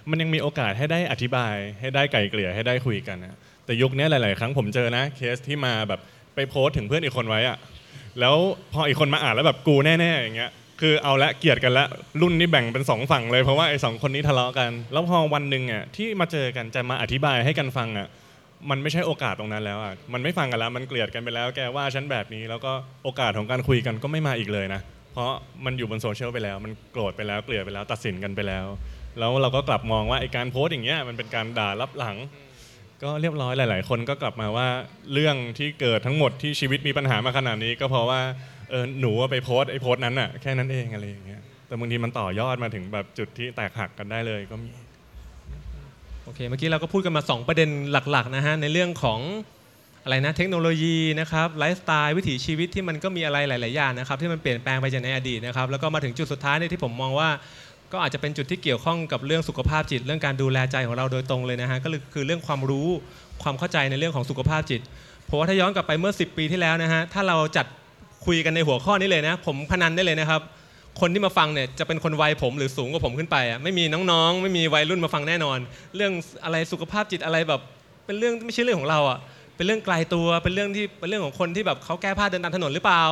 [0.10, 6.00] มันยังมีโอกาสให้ได้อธิบาย ให้ได้ไกลเกลี่ยให้ได้คุยกันนะ แต่ยุคนี้หลาย ๆ ครั้งผมเจอนะเคสที่มาแบบ
[6.36, 7.58] ไปโพสถึงเพื่อนอีกคนไว้อะ
[8.20, 8.36] แล้ว
[8.74, 10.52] พออีกคนมาอ่านแล้วแบบกูแน่ ๆ อย่างเงี้ย
[10.82, 11.86] คือเอาละเกลียดกันละ
[12.22, 18.08] รุ่นนี้แบ่งเป็นสองฝั่งเลยเพราะว่าไอ้สองคนนี้ทะเลาะกัน แล้วพอวันหนึ่งอะที่มาเจอกันจะมาอธิบายให้กันฟังอะ
[18.70, 22.72] มันไม่ใช่โอกาสตรงนั้นแล้วอะมันไม่ฟังกันแล้วมันเกลียดกันไปแล้วแกว่าฉันแบบนี้ แล้วก็
[23.04, 24.82] โอกาสของการคุยกันก็ไม่มาอีกเลยนะ
[25.14, 25.32] เพราะ
[25.66, 28.66] มันอยู่บนโซเชียลไปแล้วมันโกรธไปแล้วเกลียดไปแล้วตัดสินกันไปแล้ว
[29.20, 32.18] แล้วเราก็กลับมองว่าไอ้การโพสต์อย่างเงี้ยมันเป็นการด่ารับหลัง
[33.04, 34.68] ก็เรียบร้อยหลาย ๆ คนก็กลับมาว่า
[35.14, 38.22] เรื่องที่เกิดทั้งหมดที่ชีวิตมีปัญหามาขนาดนี้ ก็เพราะว่า
[38.70, 44.70] เออหนูไปโพสต์ไอ้โพสต์นั้นอะแค่นั้นเองอะไรอย่างเงี้ยแต่บางทีมันต่อยอดมาถึงแบบจุดที่แตกหักกันได้เลยก็มี
[46.24, 49.20] โอเคเมื่อกี้เราก็พูดกันมา 2 ประเด็นหลัก ๆ นะฮะในเรื่องของ
[50.04, 57.30] อะไรนะเทคโนโลยีนะครับไลฟ์สไตล์วิถีชีวิตที่มันก็มีอะไรหลาย ๆ อย่างนะครับที่มันเปลี่ยนแปลงไปจากในอดีตนะครับแล้วก็มาถึงจุดสุดท้ายเนี่ยที่ผมมองว่า
[57.92, 62.88] ก็อาจจะเป็นจุดที่เกี่ยวข้องกับเรื่องสุขภาพจิต เรื่องการดูแลใจของเราโดยตรงเลยนะฮะก็คือเรื่องความรู้
[63.44, 64.82] ความเข้าใจในเรื่องของสุขภาพจิต
[65.26, 67.66] เพราะว่าถ้าย้อนกลับไปเมื่อ 10 ปีที่แล้วนะฮะถ้าเราจัด
[68.26, 70.42] คุยกันในหัวข้อนี้เลยนะ ผมพนันได้เลยนะครับ
[71.02, 75.58] คนที่มาฟังเนี่ยจะเป็นคนวัยผมหรือสูงกว่าผมขึ้นไปอะไม่มีน้องๆ ไม่มีวัยรุ่นมาฟังแน่นอน
[75.96, 76.12] เรื่อง
[76.44, 77.62] อะไรสุขภาพจิตอะไรแบบ
[78.06, 79.20] เป็นเรื่องไม่ใช่เรื่องของเราอะ
[79.56, 83.04] เป็นเรื่องไกลตัวเป็นเรื่องที่เป็นเรื่องของคนที่แบบเขาแก้ผ้าเดินตามถนนหรือเปล่า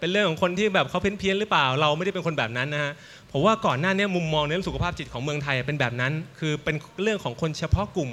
[0.00, 2.92] เป็นเรื่องของคนที่แบบเขาเพี้ยนเพี้ยนๆหรือเปล่า เราไม่ได้เป็นคนแบบนั้นนะฮะ
[3.32, 8.10] ผมว่าก่อนหน้านี้มุมมองในเรื่องสุขภาพจิตของเมืองไทยเป็นแบบนั้น คือเป็นเรื่องของคนเฉพาะกลุ่ม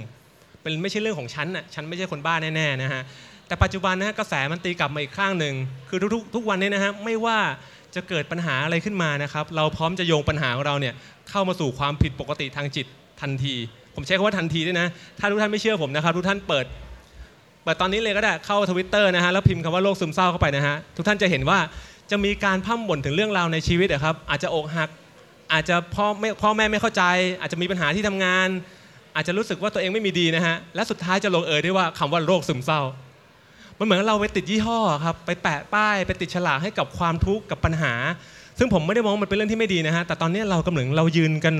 [0.62, 3.01] เป็นไม่ใช่เรื่องของฉันน่ะฉันไม่ใช่คนบ้าแน่ๆนะฮะ
[3.47, 5.56] แต่ปัจจุบันนะฮะกระแสมันตีกลับมาอีกข้างหนึ่ง
[5.89, 7.39] คือทุกๆทุกวันนี้นะฮะไม่ว่า
[7.95, 10.93] จะเกิดปัญหาอะไรขึ้นมานะครับเราพร้อมจะโยงปัญหาของเราเนี่ย
[11.30, 12.86] เข้ามาสู่ความผิดปกติทางจิต
[13.21, 13.56] ทันที
[13.95, 14.88] ผมใช้คำว่าทันทีด้วยนะ
[15.19, 16.65] ถ้าทุกท่านไม่เชื่อผมนะครับ ทุกท่านเปิด
[17.63, 21.60] เปิดตอนนี้เลยก็ได้เข้าทวิตเตอร์นะฮะแล้วพิมพ์คำว่าโรคซึมเศร้าเข้าไปนะฮะทุกท่านจะเห็นว่า
[22.12, 24.89] จะมีการพ่ำบ่นถึงเรื่องราวในชีวิตอะครับอาจจะอกหัก
[25.56, 27.04] อาจจะพ่อไม่พ่อแม่ไม่เข้าใจ
[27.41, 28.48] อาจจะมีปัญหาที่ทำงาน
[29.15, 32.82] อาจจะรู้สึกว่าตัวเองไม่มีดีนะฮะและสุดท้ายจะลงเอยด้วยว่าคำว่าโรคซึมเศร้า
[33.80, 37.94] มันเหมือนเราไปติดยี่ห้อครับไปแปะป้ายไปติดฉลากให้กับความทุกข์กับปัญหา
[38.60, 41.56] ซึ่งผมไม่ได้มองมันเป็นเรื่องที่ไม่ดีนะฮะแต่ตอนนี้เรากำลังเรายืนกัน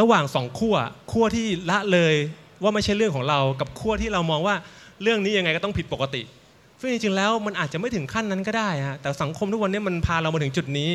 [0.00, 0.76] ระหว่างสองขั้ว
[1.12, 2.14] ขั้วที่ละเลย
[2.62, 4.54] ว่าไม่ใช่เรื่องของเรากับขั้วที่เรามองว่า
[5.02, 6.22] เรื่องนี้ยังไงก็ต้องผิดปกติ
[6.80, 10.90] ซึ่งจริงๆแล้วมันอาจจะไม่ถึงขั้นนั้นก็ได้ฮะแต่สังคมทุกวันนี้มันพาเรามาถึงจุดนี้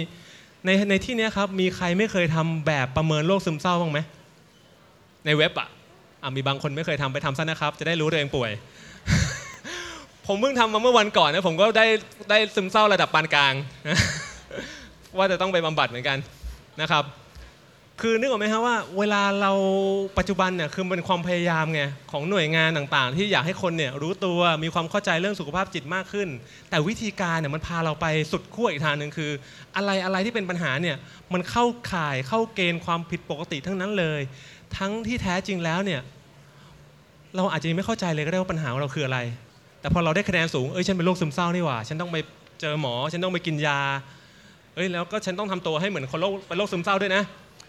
[0.66, 4.00] ในในที่นี้ครับมีใครไม่เคยทำแบบประเมินโรคซึมเศร้าบ้างไหม
[5.26, 5.68] ในเว็บอะ
[6.24, 8.52] อะมีบางคนไม่เคยทำไปทำซะนะครับ จะได้รู้ตัวเองป่วย
[10.28, 11.86] ผมเพิ่งทำมาเมื่อวันก่อนนะผมก็ได้
[12.30, 13.54] ได้ซึมเศร้าระดับปานกลาง
[15.18, 16.18] ว่าจะต้องไปบำบัดเหมือนกัน
[16.82, 17.04] นะครับ
[18.02, 19.52] คือนึกออกไหมครับว่าเวลาเรา
[20.18, 21.82] ปัจจุบันเนี่ยคือเป็นความพยายามไง
[22.12, 26.28] ของหน่วยงานต่างๆ ที่อยากให้คนเนี่ยรู้ตัวมีความเข้าใจเรื่องสุขภาพจิตมากขึ้น
[26.70, 29.32] แต่วิธีการเนี่ยมันพาเราไปสุดขั้วอีกทางหนึ่งคือ
[29.76, 30.96] อะไรอะไรที่เป็นปัญหาเนี่ย
[31.34, 34.22] มันเข้าข่ายเข้าเกณฑ์ความผิดปกติทั้งนั้นเลย
[34.78, 36.02] ทั้งที่แท้จริงแล้วเนี่ย
[37.36, 39.20] เราอาจจะยังไม่เข้าใจเลยก็ได้ว่าปัญหาของเราคืออะไร
[39.82, 42.18] แต่พอเราได้คะแนนสูงเอ้ยฉันเป็นโรคซึมเศร้านี่หว่าฉันต้องไป
[42.62, 43.80] เจอหมอ ฉันต้องไปกินยา
[44.76, 47.24] เอ้ยแล้วก็ฉันต้องทำตัวให้เหมือนคนโรคเป็นโรคซึมเศร้าด้วยนะ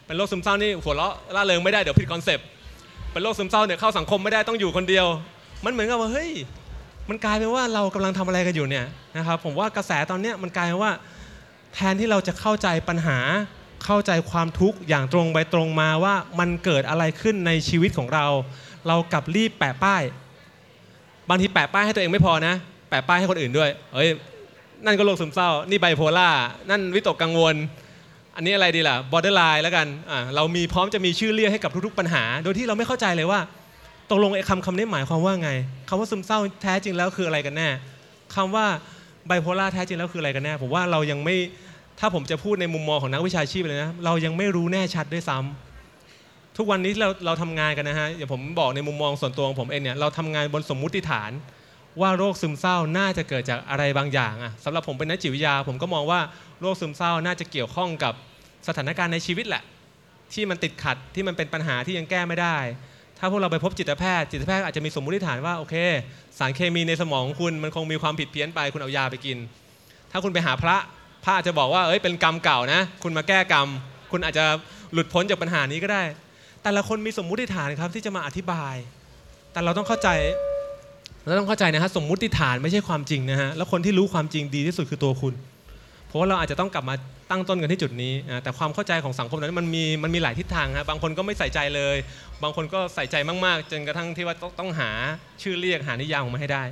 [0.09, 2.47] เป็นโรคซึมเศร้านี่หัวเราะร่าเริงไม่ได้เดี๋ยวผิดคอนเซปต์
[3.13, 5.07] เป็นโรคซึมเศร้าเนี่ยเข้าสังคมไม่ได้ต้องอยู่คนเดียว
[5.65, 6.31] มันเหมือนกับว่าเฮ้ย
[7.09, 10.93] มันกลายเป็นว่าเรากำลังทำอะไรกันอยู่เนี่ยนะครับผมว่ากระแสตอนนี้มันกลายเป็นว่า
[11.75, 13.19] แทนที่เราจะเข้าใจปัญหา
[13.85, 18.27] เข้าใจความทุกข์อย่างตรงไปตรงมาว่ามันเกิดอะไรขึ้นในชีวิตของเรา
[18.89, 20.03] เรากลับรีบแปะป้าย
[21.29, 22.55] บางทีแปะป้ายให้ตัวเองไม่พอนะ
[22.89, 24.09] แปะป้ายให้คนอื่นด้วยเอ้ย
[24.85, 26.29] นั่นก็โรคซึมเศร้า นี่ไบโพล่า
[26.71, 27.55] นั่นวิตกกังวล
[28.39, 33.41] อันนี้อะไรดีล่ะ borderline แล้วกันอ่าเรามีพร้อมจะมีชื่อเรียกให้กับทุกๆปัญหา โดยที่เราไม่เข้าใจเลยว่า
[34.11, 35.51] ตกลงไอ้คำคำนี้หมายความว่าไง
[35.89, 37.69] คำว่าซึมเศร้าแท้จริงแล้วคืออะไรกันแน่
[38.35, 38.67] คำว่า
[39.27, 41.37] ไบโพล่าแท้จริงแล้วคืออะไรกันแน่ผมว่าเรายังไม่
[42.01, 51.33] ถ้าผมจะพูดในมุมมองของนักวิชาชีพเลยนะเรายังไม่รู้แน่ชัดด้วยซ้ำทุกวันนี้เราเราทำงานกันนะฮะอย่างผมบอกในมุมมองส่วนตัวของผมเองเนี่ยเราทำงานบนสมมุติฐาน
[52.01, 56.21] ว่าโรคซึมเศร้าน่าจะเกิดจากอะไรบางอย่างอะสำหรับผมเป็นนักจิตวิทยา ผมก็มองว่า
[56.61, 58.15] โรคซึมเศร้าน่าจะเกี่ยวข้องกับ
[58.67, 59.63] สถานการณ์ในชีวิตแหละ
[60.35, 62.57] ที่มันติดขัดที่มันเป็นปัญหาที่ยังแก้ไม่ได้
[63.19, 65.75] ถ้าพวกเราไปพบจิตแพทย์จิตแพทย์อาจจะมีสมมติฐานว่าโอเค
[66.39, 69.39] สารเคมีในสมองของคุณมันคงมีความผิดเพี้ยนไป คุณเอายาไปกิน
[70.13, 70.77] ถ้าคุณไปหาพระ
[71.25, 73.69] พระอาจจะบอกว่าเอ้ยเป็นกรรมเก่านะ คุณมาแก้กรรม
[74.13, 74.45] คุณอาจจะ
[74.93, 76.03] หลุดพ้นจากปัญหานี้ก็ได้
[76.63, 78.75] แต่แต่ละคนมีสมมุติฐานครับที่จะมาอธิบาย
[79.53, 80.09] แต่เราต้องเข้าใจ
[81.27, 85.35] เราต้องเข้าใจนะฮะสมมุติฐานไม่ใช่ความจริงนะฮะแล้วคนที่รู้ความจริงดีที่สุดคือตัวคุณ
[86.07, 86.95] เพราะว่าเราอาจจะต้องกลับมา
[87.31, 88.13] ตั้งต้นกันที่จุดนี้
[88.43, 91.97] แต่ความเข้าใจของสังคมนั้นมันมีมันมีหลายทิศทางฮะบบางคนก็ไม่ใส่ใจเลย
[92.43, 94.91] บางคนก็ใส่ใจมากๆ จนกระทั่งที่ว่าต้องต้องหา
[95.43, 96.63] ชื่อเรียกหานิยามออกมาให้ได้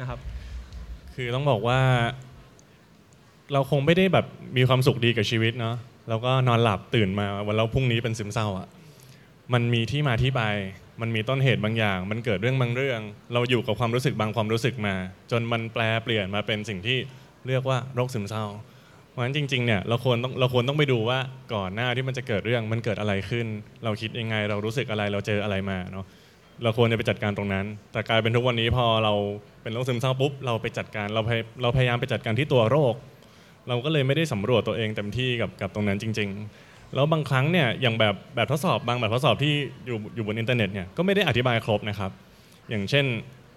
[0.00, 0.18] นะครับ
[1.14, 1.80] คือต้องบอกว่า
[3.52, 5.76] เราคงไม่ได้แบบมีความสุขดีกับชีวิตเนาะ
[6.08, 8.68] แล้วก็นอนหลับตื่นมาวันเราพรุ่งนี้เป็นซึมเศร้าอะ่ะ
[9.52, 10.42] มันมีที่มาที่ไป
[11.00, 13.00] มันมีต้นเหตุบางอย่าง มันเกิดเรื่องบางเรื่อง
[13.32, 14.94] เราอยู่กับความรู้สึกบางความรู้สึกมา
[15.30, 16.98] จนมันแปลเปลี่ยนมาเป็นสิ่งที่
[17.48, 18.44] เรียกว่าโรคซึมเศร้า
[19.12, 21.18] เพราะฉะนั้นจริงๆเนี่ยเราควรต้องเราควรต้องไปดูว่า
[21.54, 23.46] ก่อนหน้าที่มันจะเกิดเรื่องมันเกิดอะไรขึ้น
[23.84, 26.06] เราคิดยังไง เรารู้สึกอะไรเราเจออะไรมาเนาะ
[26.62, 29.14] เราควรจะไปจัดการตรงนั้น แต่กลายเป็นทุกวันนี้พอเรา
[29.62, 32.94] เป็นโรคซึมเศร้าปุ๊บเราไปจัดการเราพยเราพยายามไปจัดการที่ตัวโรค
[33.68, 36.28] เราก็เลยไม่ได้สำรวจตัวเองเต็มที่กับกับตรงนั้นจริง
[36.62, 39.54] ๆ แล้วบางครั้งเนี่ยอย่างแบบแบบทดสอบบางแบบทดสอบที่
[39.86, 42.10] อยู่อยู่บนอินเทอร์เน็ตเนี่ยก็ไม่ได้อธิบายครบนะครับ
[42.70, 43.04] อย่างเช่น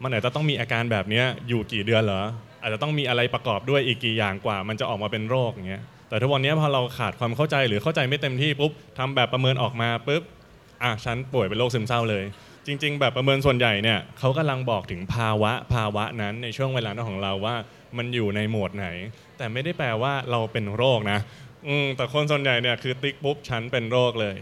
[0.04, 2.22] มันอาจจะต้องมีอาการแบบนี้อยู่กี่เดือนเหรอ
[2.66, 10.24] อาจจะต้องมีอะไรประกอบด้วยอีกกี่อย่างกว่า มันจะออกมาเป็นโรคอย่างเงี้ยแต่ทุกวันนี้พอเราขาดความเข้าใจหรือเข้าใจไม่เต็มที่ปุ๊บทำแบบประเมินออกมาปุ๊บ
[10.84, 12.24] อะฉันป่วยเป็นโรคซึมเศร้าเลย
[12.68, 17.56] จริง ๆ แบบประเมินส่วนใหญ่เนี่ยเขากำลังบอกถึงภาวะภาวะนั้นในช่วงเวลาของเราว่า
[17.98, 18.88] มันอยู่ในโหมดไหน
[19.38, 21.20] แต่ไม่ได้แปลว่าเราเป็นโรคนะ
[21.68, 24.36] อืแต่คนส่วนใหญ่เนี่ยคือติ๊กปุ๊บฉันเป็นโรคเลย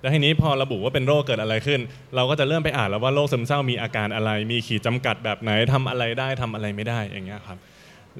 [0.00, 1.80] แล้วทีนี้พอระบุว่าเป็นโรคเกิดอะไรขึ้น
[2.16, 7.58] เราก็จะเริ่มไปอ่านแล้วว่าโรคซึมเศร้ามีอาการอะไร มีขีดจำกัดแบบไหนทำอะไรได้ทำอะไรไม่ได้อย่างเงี้ยครับ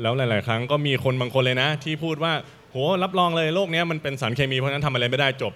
[0.02, 2.32] แล้วหลาย ๆ ครั้งก็มีคนบางคนเลยนะ ที่พูดว่า
[2.70, 5.52] โหรับรองเลยโรคเนี้ยมันเป็นสารเคมีเพราะนั้นทำอะไรไม่ได้จบ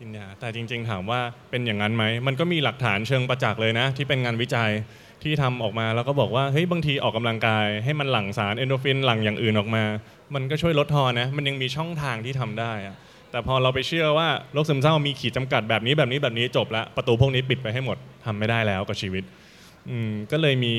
[0.00, 4.70] กินยาแต่จริง ๆ ถามว่าเป็นอย่างนั้นไหมมันก็มีหลักฐานเชิงประจักษ์เลยนะ ที่เป็นงานวิจัย
[5.22, 9.84] ที่ทำออกมาแล้วก็บอกว่าเฮ้ยบางทีออกกำลังกาย ให้มันหลั่งสารเอนโดฟินหลั่งอย่างอื่นออกมา
[10.34, 12.96] มันก็ช่วยลดทอนนะมันยังมีช่องทางที่ทำได้อะ
[13.34, 19.24] แต่พอเราไปเชื่อว่าโรคซึมเศร้ามีขีดจำกัดแบบนี้แบบนี้แบบนี้จบแล้วประตูพวกนี้ปิดไปให้หมดทำไม่ได้แล้วกับชีวิต
[19.90, 20.74] อืมก็เลยมี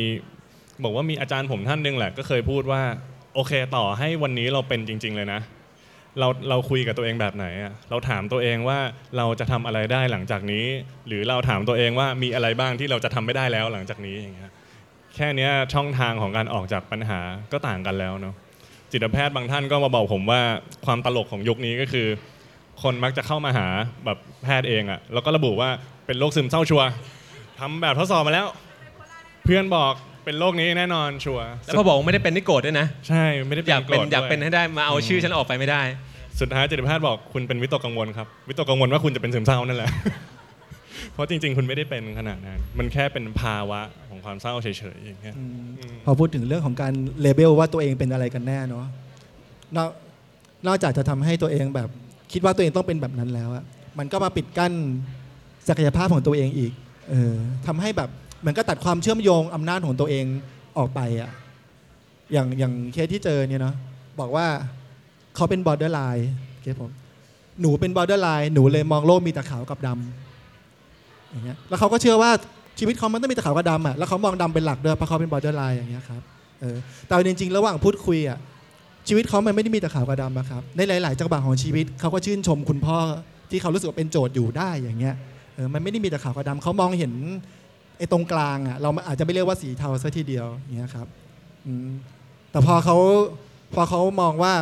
[0.84, 2.82] บอกว่ามีอาจารย์ผมท่านหนึงแหละ ก็เคยพูดว่า
[3.36, 5.40] โอเคต่อให้วันนี้เราเป็นจริง ๆ เลยนะ
[6.20, 8.80] เราเราคุยกับตัวเองแบบไหนอะเราถามตัวเองว่า
[9.18, 10.66] เราจะทำอะไรได้หลังจากนี้
[11.08, 14.52] หรือเราถามตัวเองว่ามีอะไรบ้างที่เราจะทำไม่ได้แล้วหลังจากนี้อย่างเงี้ย
[15.16, 17.20] แค่เนี้ยช่องทางของการออกจากปัญหา
[17.52, 18.36] ก็ต่างกันแล้วเนาะ
[18.92, 20.42] จิตแพทย์บางท่านก็มาบอกผมว่า
[20.86, 22.08] ความตลกของยุคนี้ก็คือ
[22.84, 23.68] คนมักจะเข้ามาหา
[24.06, 25.70] แบบแพทย์เองอะแล้วก็ระบุว่า
[26.06, 26.88] เป็นโรคซึมเศร้าชัวร์
[27.60, 28.48] ทำแบบทดสอบมาแล้ว
[29.44, 29.94] เพื่อนบอก
[30.26, 35.82] เป็นโรคนี้แน่นอนชัวร์แล้วพอบอกว่าไม่ได้เป็นนี่โกรธด้วยนะ ใช่ไม่ได้อยากเป็นโรธอยากด้วยเป็นให้ได้มาเอาชื่อฉันออกไปไม่ได้
[36.40, 39.90] สุดท้ายจิตแพทย์บอกคุณเป็นวิตกกังวลครับวิตกกังวลว่าคุณจะเป็นซึมเศร้านั่นแหละ
[41.14, 45.36] เพราะจริง ๆ คุณไม่ได้เป็นขนาดนั้น มันแค่เป็นภาวะของความเศร้าเฉยๆอย่างเงี้ย
[46.06, 48.86] พอพูดถึงเรื่องของการ label ว่าตัวเองเป็นอะไรกันแน่เนาะ
[49.76, 49.90] นอก
[50.68, 51.90] นอกจากจะทำให้ตัวเองแบบ
[52.36, 53.64] คิดว่าตัวเองต้องเป็นแบบนั้นแล้วอะ
[54.00, 54.74] มันก็มาปิดกั้น
[55.70, 56.72] ศักยภาพของตัวเองอีก
[57.10, 57.34] เออ
[57.68, 58.10] ทำให้แบบ
[58.42, 60.26] เหมือนก็ตัดความเชื่อมโยงอำนาจของตัวเอง
[60.78, 61.32] ออกไปอะ
[62.34, 63.76] อย่างอย่างเคสที่เจอเนี่ยเนาะ
[64.20, 64.48] บอกว่า
[65.36, 66.30] เขาเป็น borderline
[66.62, 66.92] เคสผม
[67.62, 72.32] หนูเป็น borderline หนูเลยมองโลกมีแต่ขาวกับดำอย่างเงี้ยแล้วเขาก็เชื่อว่า
[72.80, 76.22] ชีวิตเขามันต้องมีแต่ขาวกับดำอะแล้วเขามองดำเป็นหลักด้วยเพราะเขาเป็น borderline อย่างเงี้ยครับ
[76.62, 76.78] เออ
[77.08, 78.40] แต่จริงๆระหว่างพูดคุยอะ
[79.08, 82.98] ชีวิตเขามันไม่ได้มีแต่ขาวกับดำอะครับ ในหลาย ๆ จังหวะของชีวิตเขาก็ชื่นชมคุณพ่อ
[83.52, 85.16] ที่เขารู้สึกว่าเป็นโจทย์อยู่ได้อย่างเงี้ย
[85.56, 87.14] เออมันไม่ได้มีแต่ขาวกับดำเขามองเห็น
[87.98, 91.08] ไอ้ตรงกลางอะเราอาจจะไม่เรียกว่าสีเทาซะทีเดียวอย่างเงี้ยครับ
[91.66, 91.88] อืม
[92.52, 92.98] แต่พอเขา
[93.76, 94.54] พอเขามองว่า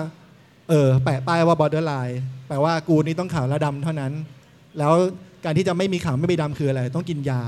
[0.69, 2.15] เออแปะป้ายว่า borderline
[2.47, 4.11] แปลว่ากูนี่ต้องขาวและดำเท่านั้น
[4.79, 4.93] แล้ว
[5.45, 7.41] การที่จะไม่มีขาวไม่มีดำคืออะไร ต้องกินยา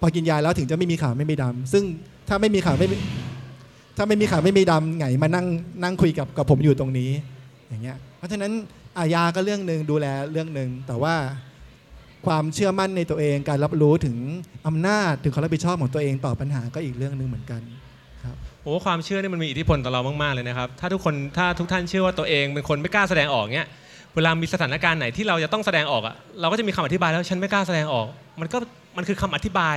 [0.00, 1.84] พอกินยาแล้วถึงจะไม่มีขาวไม่มีดำซึ่ง
[2.28, 2.88] ถ้าไม่มีขาวไม่
[3.96, 5.46] ถ้าไม่มีขาวไม่มีดำไงมานั่ง
[5.82, 7.10] นั่งคุยกับกับผมอยู่ตรงนี้
[7.68, 8.52] อย่างเงี้ยเพราะฉะนั้น
[8.98, 11.14] อายาก็เรื่องหนึ่งดูแลเรื่องหนึ่งแต่ว่า
[12.26, 14.16] ความเชื่อมั่นในตัวเองการรับรู้ถึง
[14.66, 17.60] อำนาจถึงความรับผิดชอบของตัวเองต่อปัญหาก็อีกเรื่องหนึ่งเหมือนกัน
[18.62, 23.68] ผมว่าความเชื่อนี่มันมีอิทธิพลต่อเรามากๆเลยนะครับ ถ้าทุกคนถ้าทุกท่านเชื่อว่าตัวเองเป็นคนไม่กล้าแสดงออกเนี้ย
[24.14, 28.06] เวลามีสถานการณ์ไหนที่เราจะต้องแสดงออกอะเราก็จะมีคำอธิบายแล้วฉันไม่กล้าแสดงออก
[28.40, 28.58] มันก็
[28.96, 29.76] มันคือคำอธิบาย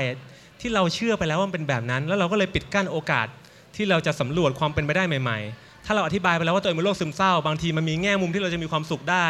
[0.61, 3.27] ที่เราเชื่อไปแล้วว่ามันเป็นแบบนั้น แล้วเราก็เลยปิดกั้นโอกาส
[3.77, 9.27] ที่เราจะสำรวจความเป็นไปได้ใหม่ ๆ ถ้าเราอธิบายไปแล้วว่าตัวเองเป็นโรคซึมเศร้า บางทีมันมีแง่มุมที่เราจะมีความสุขได้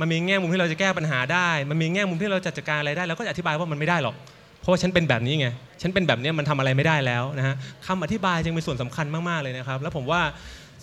[0.00, 4.14] มันมีแง่มุมที่เราจะแก้ปัญหาได้ มันมีแง่มุมที่เราจะจัดการอะไรได้เราก็จะอธิบายว่ามันไม่ได้หรอก
[4.60, 5.48] เพราะว่าฉันเป็นแบบนี้ไง
[5.82, 7.54] ฉันเป็นแบบนี้มันทำอะไรไม่ได้แล้วนะฮะ
[7.86, 10.20] คำอธิบายจึงมีส่วนสำคัญมากๆเลยนะครับ แล้วผมว่า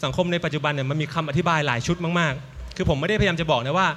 [0.04, 3.88] สังคมในปัจจุบันเนี่ยมันมีคำอธิบายหลายชุดมากๆ คือผมไม่ได้พยายามจะบอกนะว่า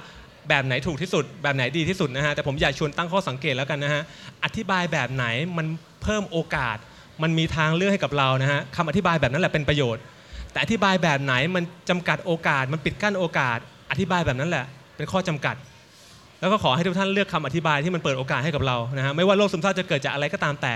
[0.49, 4.01] แบบไหนถูกที่สุด แบบไหนดีที่สุดนะฮะแต่ผมอยากชวนตั้งข้อสังเกตแล้วกันนะฮะ
[4.43, 5.25] อธิบายแบบไหน
[5.57, 5.65] มัน
[6.03, 6.77] เพิ่มโอกาส
[7.23, 10.03] มันมีทางเลือกให้กับเรานะฮะคำอธิบายแบบนั้นแหละเป็นประโยชน์
[10.51, 13.57] แต่อธิบายแบบไหนมันจำกัดโอกาส มันปิดกั้นโอกาส
[13.91, 14.65] อธิบายแบบนั้นแหละ
[14.95, 15.55] เป็นข้อจำกัด
[16.39, 20.73] แล้วก็ขอให้ทุกท่านเลือกคำอธิบายที่มันเปิดโอกาสให้กับเรานะฮะไม่ว่าโรคซึมเศร้าจะเกิดจากอะไรก็ตามแต่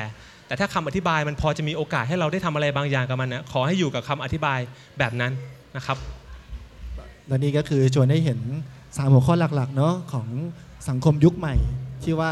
[0.48, 4.60] แต่ถ้าคำอธิบายมันพอจะมีโอกาสให้เราได้ทำอะไรบางอย่างกับมันนะขอให้อยู่กับคำอธิบาย
[5.00, 5.32] แบบนั้น
[5.76, 5.98] นะครับ
[7.28, 8.39] และนี่ก็คือชวนให้เห็น
[8.98, 10.28] สามหัวข้อหลักๆเนาะของ
[10.89, 11.56] สังคมยุคใหม่
[12.04, 12.32] ที่ว่า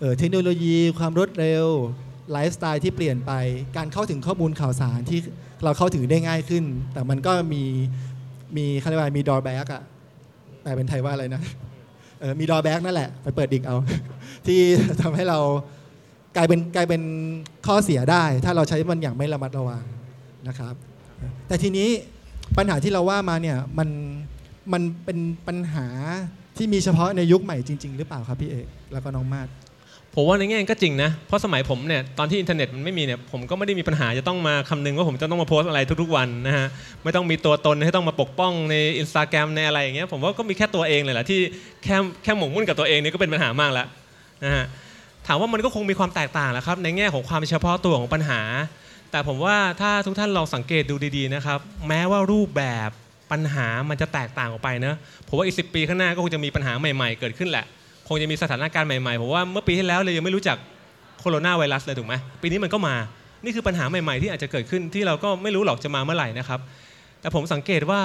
[0.00, 1.66] เออเทคโนโลยีความรวดเร็ว
[2.32, 3.32] ไลฟ์สไตล์ที่เปลี่ยนไป
[3.76, 5.20] การเข้าถึงข้อมูลข่าวสารที่
[5.64, 7.62] เราเข้าถึงได้ง่ายขึ้น แต่มันก็มี
[8.56, 9.82] มีเขาเรียกว่ามีดอ r แบ็กอะ
[10.62, 11.42] แปลเป็นไทยว่าอะไรนะ
[12.20, 13.76] เออมีดอ r แบ็กนั่นแหละ ไปเปิดดิกเอา
[14.46, 14.60] ที่
[15.02, 15.38] ทำให้เรา
[16.36, 17.02] กลายเป็นกลายเป็น
[17.66, 19.84] ข้อเสียได้ ถ้าเราใช้มันอย่างไม่ระมัดระวัง
[20.48, 20.74] นะครับ
[21.48, 21.88] แต่ทีนี้
[22.58, 23.88] ปัญหาที่เราว่ามาเนี่ยมัน
[24.72, 25.86] มันเป็นปัญหา
[26.56, 29.48] ที่มีเฉพาะในยุคใหม่จริง ๆ หรือเปล่าครับพี่เอกแล้วก็น้องมาด
[30.16, 36.66] ผมว่าในแง่ก็จริงนะ เพราะสมัยผมเนี่ยตอนที่อินเทอร์เน็ตมันไม่มีเนี่ยผมก็ไม่ได้มีปัญหาจะต้องมาคำนึงว่าผมจะต้องมาโพสอะไรทุกๆวันนะฮะ
[37.04, 41.40] ไม่ต้องมีตัวตนให้ต้องมาปกป้องในอินสตาแกรมในอะไรอย่างเงี้ยผมว่าก็มีแค่ตัวเองเลยแหละที่
[41.84, 43.86] แค่แค่หมกมุ่นกับตัวเองเนี่ยก็เป็นปัญหามากแล้ว
[44.44, 44.64] นะฮะ
[45.26, 48.40] ถามว่ามันก็คงมีความแตกต่างแหละครับในแง่ของความเฉพาะตัวของปัญหา
[49.10, 51.58] แต่ผมว่าถ้าทุกท่านลองสังเกตดูดีๆนะครับ
[51.88, 52.90] แม้ว่ารูปแบบ
[53.32, 54.94] ปัญหามันจะแตกต่างออกไปนะ
[55.28, 57.66] ผมว่าอีกสิปีข้างหน้าก็คงจะมีปัญหาใหม่ ๆ เกิดขึ้นแหละ
[58.14, 60.56] งจะมีสถานการณ์ใหม่ๆผมว่าเมื่อปีที่แล้วเลยยังไม่รู้จัก
[61.20, 62.94] โคโรนาไวรัสเลยถูกไหมปีนี้มันก็มา
[63.44, 66.60] นี่คือปัญหาใหม่ๆ ที่อาจจะเกิดขึ้นที่เราก็ไม่รู้หรอกจะมาเมื่อไหร่นะครับ
[67.20, 68.00] แต่ผมสังเกตว่า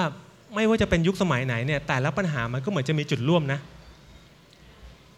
[0.54, 3.58] ไม่ว่าจะเป็นยุคสมัยไหนเนี่ยแต่ละปัญหามันก็เหมือนจะมีจุดร่วมนะ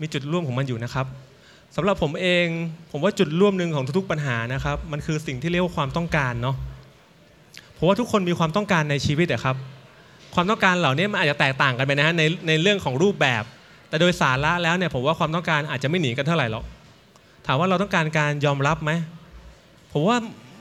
[0.01, 1.07] มีจุดร่วมของมันอยู่นะครับ
[1.77, 2.47] สำหรับผมเอง
[2.91, 6.57] ผมว่าจุดร่วมหนึ่งของทุกๆปัญหานะครับ มันคือสิ่งที่เรียกว่าความต้องการเนาะ
[7.79, 9.57] ผมว่าทุกคนมีความต้องการในชีวิตอะครับ
[10.35, 13.43] ความต้องการเหล่านี้มันอาจจะแตกต่างกันไปนะฮะในในเรื่องของรูปแบบ
[13.91, 16.65] แต่โดยสาระแล้วเนี่ยผมว่าความต้องการอาจจะไม่หนีกันเท่าไหร่หรอก
[17.47, 18.91] ถามว่าเราต้องการการยอมรับไหม
[19.93, 20.17] ผมว่า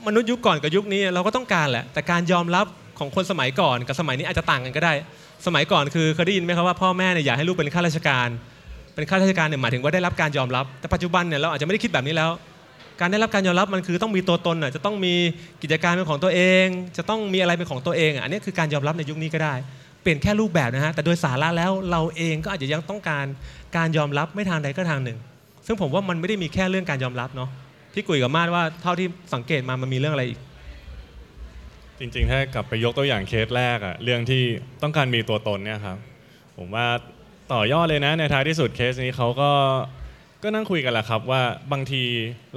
[0.06, 2.66] มนุษย์ยุคก่อนกับยุคนี้เราก็ต้องการแหละ แต่การยอมรับ
[2.98, 4.92] ของคนสมัยก่อนกับสมัยนี้อาจจะต่างกันก็ได้
[5.46, 8.28] สมัยก่อนคือเคยได้ยินไหมครับว่าพ่อแม่เนี่ยอยากให้ลูกเป็นข้าราชการ
[8.94, 12.30] เป็นข้าราชการเนี่ยหมายถึงว่าได้รับการยอมรับ แต่ปัจจุบันเนี่ยเราอาจจะไม่ได้คิดแบบนี้แล้ว
[13.00, 15.14] การได้รับการยอมรับมันคือต้องมีตัวตนน่ะจะต้องมี
[15.62, 16.66] กิจการเป็นของตัวเอง
[16.96, 19.54] จะต้องมีอะไรเป็นของตัวเองอะอันนี้คือการยอมรับในยุคนี้ก็ได้
[20.02, 23.26] เปลี่ยนแค่รูปแบบนะฮะแต่โดยสาระแล้วเราเองก็อาจจะยังต้องการ
[23.76, 25.18] การยอมรับไม่ทางใดก็ทางหนึ่ง
[25.66, 27.50] ซึ่งผมว่ามันไม่ได้มีแค่เรื่องการยอมรับเนาะ
[27.94, 30.38] พี่กุยกับมาดว่าเท่าที่สังเกตมามันมีเรื่องอะไรอีก
[31.98, 34.42] จริงๆ ถ้ากลับไปยกตัวอย่างเคสแรกอะเรื่องที่
[34.82, 35.98] ต้องการมีตัวตนเนี่ยครับ
[36.58, 36.86] ผมว่า
[37.52, 39.50] ต่อยอดเลยนะในท้ายที่สุดเคสนี้เขาก็
[40.42, 41.42] ก็นั่งคุยกันแหละครับว่า
[41.72, 42.02] บางที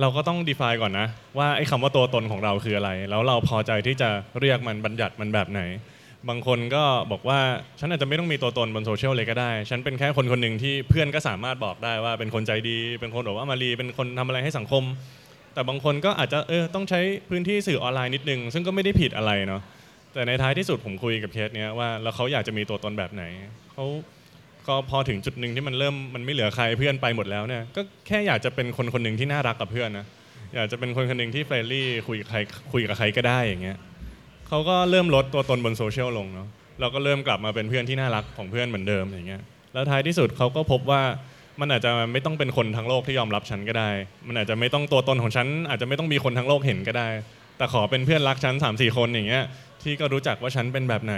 [0.01, 5.61] เราก็ต้อง define ก่อนนะ ว่าไอ้คำว่าตัวตนของเราคืออะไร แล้วเราพอใจที่จะเรียกมันบัญญัติมันแบบไหน
[6.29, 7.39] บางคนก็บอกว่า
[7.79, 14.83] ฉันอาจจะไม่ต้องมีตัวตนบนโซเชียลเลยก็ได้ ฉันเป็นแค่คนคนหนึ่งที่เพื่อนก็สามารถบอกได้ว่าเป็นคนใจดี เป็นคนบอกว่ามารีเป็นคนทำอะไรให้สังคม
[15.53, 16.99] แต่บางคนก็อาจจะเออต้องใช้
[17.29, 19.61] พื้นที่สื่อออนไลน์นิดนึง ซึ่งก็ไม่ได้ผิดอะไรเนาะ
[20.13, 23.23] แต่ในท้ายที่สุดผมคุยกับเคสเนี้ยว่าแล้วเขาอยากจะมีตัวตนแบบไหน
[23.73, 23.85] เขา
[24.67, 30.05] ก็พอถึงจุดหนึ่งที่มันเริ่มมันไม่เหลือใครเพื่อนไปหมดแล้วเนี่ยก็แค่อยากจะเป็นคนคนหนึ่งที่น่ารักกับเพื่อนนะ
[30.55, 32.37] อยากจะเป็นคนคนหนึ่งที่ friendly คุยกับใคร
[32.71, 33.77] คุยกับใครก็ได้อย่างเงี้ย
[34.55, 36.47] เขาก็เริ่มลดตัวตนบนโซเชียลลงเนาะ
[36.79, 39.41] เราก็เริ่มกลับมาเป็นเพื่อนที่น่ารักของเพื่อนเหมือนเดิมอย่างเงี้ย
[39.73, 41.01] แล้วท้ายที่สุดเขาก็พบว่า
[41.59, 43.89] มันอาจจะไม่ต้องเป็นคนทั้งโลกที่ยอมรับฉันก็ได้
[44.27, 47.07] มันอาจจะไม่ต้องตัวตนของฉัน อาจจะไม่ต้องมีคนทั้งโลกเห็นก็ได้
[47.57, 49.43] แต่ขอเป็นเพื่อนรักฉัน3ามสี่คนอย่างเงี้ย
[49.83, 51.15] ที่ก็รู้จักว่าฉันเป็นแบบไหน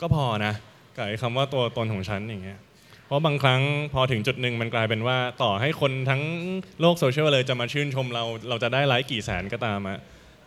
[0.00, 0.54] ก็พอนะ
[0.96, 2.58] กับไอ้คำว่าตัวตนของฉันอย่างเงี้ย
[3.06, 3.60] เพราะบางครั้ง
[3.92, 6.22] พอถึงจุดหนึ่งมันกลายเป็นว่าต่อให้คนทั้ง
[6.80, 9.98] โลกโซเชียลเลยจะมาชื่นชมเราเราจะได้ไลค์กี่แสนก็ตามอะ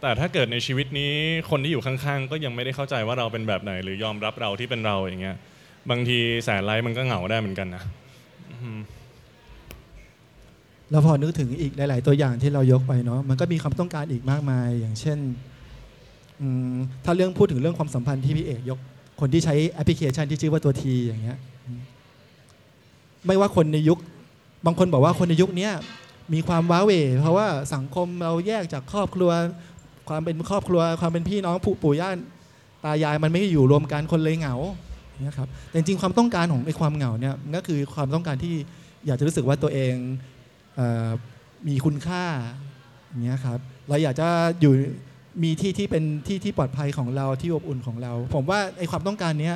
[0.01, 1.13] แต่ถ้าเกิดในชีวิตนี้
[1.49, 5.37] คนที่อยู่ข้างๆ ก็ยังไม่ได้เข้าใจว่าเราเป็นแบบไหน หรือยอมรับเราที่เป็นเราอย่างเงี้ย
[5.89, 7.83] บางทีแสนไลค์มันก็เหงาได้เหมือนกันนะ
[8.51, 8.79] อืม
[10.91, 15.19] แล้วพอนึกถึงอีกหลาย ๆ ตัวอย่างที่เรายกไปเนาะมันก็มีความต้องการอีกมากมาย อย่างเช่น
[17.05, 18.79] ถ้าเรื่องพูดถึงเรื่องความสัมพันธ์ที่พี่เอกยก
[19.19, 21.37] คนที่ใช้แอปพลิเคชันที่ชื่อว่าตัวทีอย่างเงี้ย
[23.25, 23.99] ไม่ว่าคนในยุค
[24.65, 25.69] บางคนบอกว่าคนในยุคนี้
[26.33, 29.31] มีความว้าเหวเพราะว่าสังคมเราแยกจากครอบครัว
[30.11, 32.09] ความเป็นครอบครัว ความเป็นพี่น้องผู้ปู่ย่า
[32.85, 34.55] ตายายมันไม่ได้อยู่รวมกันคนเลยเหงา
[35.23, 38.55] เงี้ยครับแต่จริงความต้องการของไอ้ความเหงาเนี่ยก็คือความต้องการที่
[39.05, 39.93] อยากจะรู้สึกว่าตัวเอง
[40.75, 40.81] เอ
[41.67, 42.23] มีคุณค่า
[43.07, 43.59] อย่างเงี้ยครับ
[43.89, 44.27] เราอยากจะ
[44.61, 44.73] อยู่
[45.43, 49.55] มีที่ที่เป็นที่ที่ปลอดภัยของเราที่อบอุ่นของเรา ผมว่าไอ้ความต้องการเนี้ย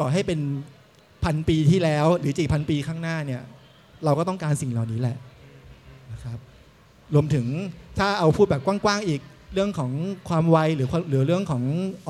[0.00, 0.40] ต่อให้เป็น
[1.24, 3.42] พันปีที่แล้ว หรือจีพันปีข้างหน้าเนี่ย
[4.04, 5.16] เราก็ต้องการสิ่งเหล่านี้แหละ
[6.12, 6.38] นะครับ
[7.14, 7.46] รวมถึง
[7.98, 9.20] ถ้าเอาพูดแบบกว้างๆอีก
[9.54, 9.90] เรื่องของ
[10.28, 11.62] ความไวหรือหรือเรื่องของ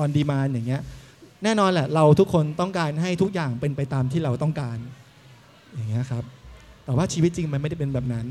[0.03, 0.81] on demand อย่างเงี้ย
[1.43, 4.77] แน่นอนแหละเราทุกคนต้องการให้ทุกอย่างเป็นไปตามที่เราต้องการ
[5.75, 6.23] อย่างเงี้ยครับ
[6.85, 8.25] แต่ว่าชีวิตจริงมันไม่ได้เป็นแบบนั้น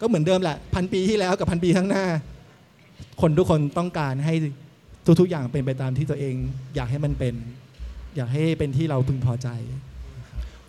[0.00, 2.04] ก็เหมือนเดิมแหละพันปีที่แล้วกับพันปีข้างหน้า
[3.20, 4.34] คนทุกคนต้องการให้
[5.20, 6.34] ทุกๆอย่างเป็นไปตามที่ตัวเอง
[6.76, 7.34] อยากให้มันเป็น
[8.16, 9.48] อยากให้เป็นที่เราพึงพอใจ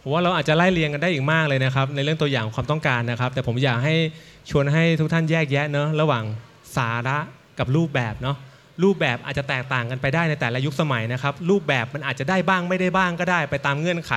[0.01, 3.95] ผมว่าเราอาจจะไล่เรียงกันได้อีกมากเลยนะครับ ในเรื่องตัวอย่างความต้องการนะครับ แต่ผมอยากให้
[4.49, 6.23] ชวนให้ทุกท่านแยกแยะเนาะระหว่าง
[6.77, 7.17] สาระ
[7.59, 8.37] กับรูปแบบเนาะ
[8.83, 14.13] รูปแบบอาจจะแตกต่างกันไปได้ในแต่ละยุคสมัยนะครับ รูปแบบมันอาจจะได้บ้างไม่ได้บ้างก็ได้ ไปตามเงื่อนไข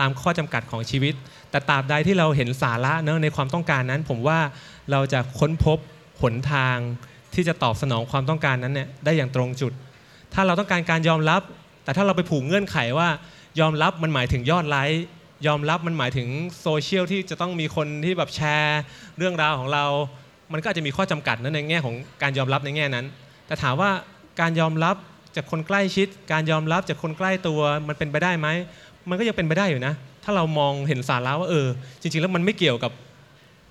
[0.00, 1.14] ตามข้อจำกัดของชีวิต
[1.50, 4.38] แต่ตราบใดที่เราเห็นสาระเนาะในความต้องการนั้น ผมว่า
[4.90, 5.78] เราจะค้นพบ
[6.22, 6.76] หนทาง
[7.34, 9.72] ที่จะตอบสนองความต้องการนั้นเนี่ยได้อย่างตรงจุด
[10.34, 11.42] ถ้าเราต้องการการยอมรับ
[11.84, 13.08] แต่ถ้าเราไปผูกเงื่อนไขว่า
[13.60, 15.04] ยอมรับมันหมายถึงยอดไลค์
[15.46, 16.28] ยอมรับมันหมายถึง
[16.60, 18.80] โซเชียลที่จะต้องมีคนที่แบบแชร์
[19.18, 19.84] เรื่องราวของเรา
[20.52, 23.06] มันก็อาจจะมีข้อจำกัดนะในแง่ของการยอมรับในแง่นั้น
[23.46, 23.90] แต่ถามว่า
[24.40, 24.96] การยอมรับ
[25.36, 28.48] จากคนใกล้ชิด การยอมรับจากคนใกล้ตัวมันเป็นไปได้ไหม
[29.08, 29.92] มันก็ยังเป็นไปได้อยู่นะ
[30.24, 31.66] ถ้าเรามองเห็นสาระว่าเออ
[32.00, 32.92] จริง ๆ แล้วมันไม่เกี่ยวกับ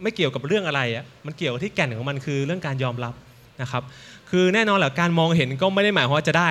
[0.04, 3.14] ไม่เกี่ยวกับเรื่องอะไรอะมันเกี่ยวกับที่แก่นของมันคือเรื่องการยอมรับ
[3.62, 3.84] นะครับ
[4.30, 6.50] คือแน่นอนแหละการมองเห็นก็ไม่ได้หมายความว่าจะได้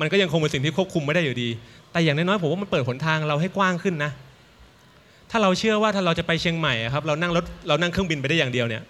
[0.00, 1.48] มันก็ยังคงเป็นสิ่งที่ควบคุมไม่ได้อยู่ดี
[1.92, 4.10] แต่อย่างน้อยๆผมว่ามันเปิดหนทางเราให้กว้างขึ้นนะ
[5.30, 8.82] ถ้าเราเชื่อว่าถ้าเราจะไปเชียงใหม่ครับเรานั่งรถเรานั่งเครื่องบินไปได้อย่างเดียวเนี่ย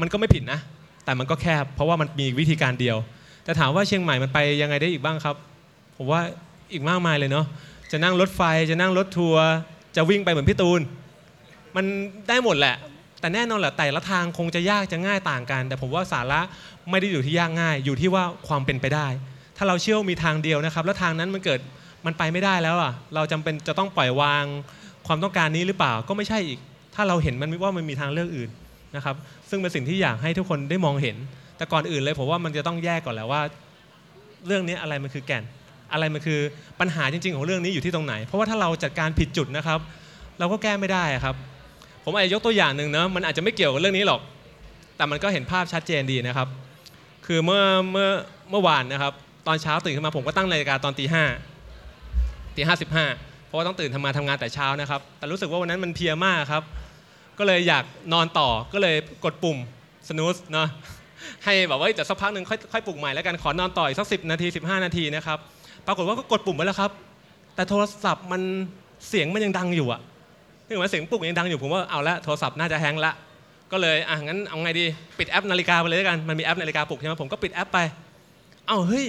[0.00, 0.60] มันก็ไม่ผิดนะ
[1.04, 2.96] แต่มันก็แคบ เพราะว่ามันมีวิธีการเดียว
[3.44, 5.36] แต่ถามว่าเชียงใหม่มันไปยังไงได้อีกบ้างครับ
[5.96, 6.20] ผมว่า
[6.72, 7.46] อีกมากมายเลยเนาะ
[7.92, 9.46] จะนั่งรถไฟจะนั่งรถทัวร์
[9.96, 10.80] จะวิ่งไปเหมือนพี่ตูน
[11.76, 11.84] มัน
[12.28, 12.76] ได้หมดแหละ
[13.20, 16.40] แต่แน่นอนแหละแต่ละทางคงจะยากจะง่ายต่างกัน แต่ผมว่าสาระ
[16.90, 19.06] ไม่ได้อยู่ที่ยากง่าย อยู่ที่ว่าความเป็นไปได้
[19.56, 21.60] ถ้าเราเชื่อว่ามีทางเดียวนะครับ แล้วทางนั้นมันเกิด
[22.06, 24.44] มันไปไม่ได้แล้วอะ เราจำเป็นจะต้องปล่อยวาง
[25.06, 26.58] ความต้องการนี้หรือเปล่าก็ไม่ใช่อีก
[26.94, 28.50] ถ้าเราเห็นมันว่ามันมีทางเลือกอื่น
[28.96, 29.16] นะครับ
[29.50, 31.16] ซึ่งเป็นสิ่งที่อยากให้ทุกคนได้มองเห็น
[31.56, 33.40] แต่ก่อนอื่นเลยผมว่ามันจะต้องแยกก่อนและว่า
[34.46, 35.44] เรื่องนี้อะไรมันคือแก่น
[35.92, 36.40] อะไรมันคือ
[36.80, 39.80] ปัญหาจริง ๆ ของเรื่องนี้อยู่ที่ตรงไหน เพราะว่าถ้าเราจัดการผิดจุดนะครับ
[40.38, 41.34] เราก็แก้ไม่ได้ครับ
[42.04, 44.20] ผมอาจจะยกตัวอย่างหนึ่งนะมันอาจจะไม่เกี่ยวกับเรื่องนี้หรอก
[44.96, 46.48] แต่มันก็เห็นภาพชัดเจนดีนะครับ
[47.26, 48.08] คือเมื่อเมื่อ
[48.50, 49.12] เมื่อวานนะครับ
[49.46, 51.24] ตอนเช้าตื่นขึ้นมาผมก็ตั้งนาฬิกาตอนตีห้า
[52.56, 53.06] ตีห้าสิบห้า
[53.46, 56.62] เพราะว่าต้องตื่นทำงานทำงานแต่เช้านะครับ แต่รู้สึกว่าวันนั้นมันเพียมากครับ
[57.38, 59.58] ก็เลยอยากนอนต่อก็เลยกดปุ่ม
[60.08, 60.68] snooze เนาะ
[61.44, 65.38] ให้แบบว่าจะสักพักหนึ่งค่อยค่อยปลุกใหม่แล้วกันขอนอนต่ออีกสักสินาที 15 นาทีนะครับ
[65.86, 66.90] ปรากฏว่าก็กดปุ่มไปแล้วครับ
[67.54, 68.42] แต่โทรศัพท์มัน
[69.08, 70.00] เสียงมันยังดังอยู่อะ
[70.66, 73.12] ถึงว่าเสียงปลุกยังดังอยู่ผมว่าเอาละโทรศัพท์น่าจะ hang ละ
[73.72, 74.84] ก็เลยอะงั้นเอาไงดี
[75.18, 77.78] ปิดแอปนาฬิกาไปเลยแล้วกันมันมีแอปนาฬิกาปลุกใช่ไหมผมก็ปิดแอปไป
[78.66, 79.06] เอ้าเฮ้ย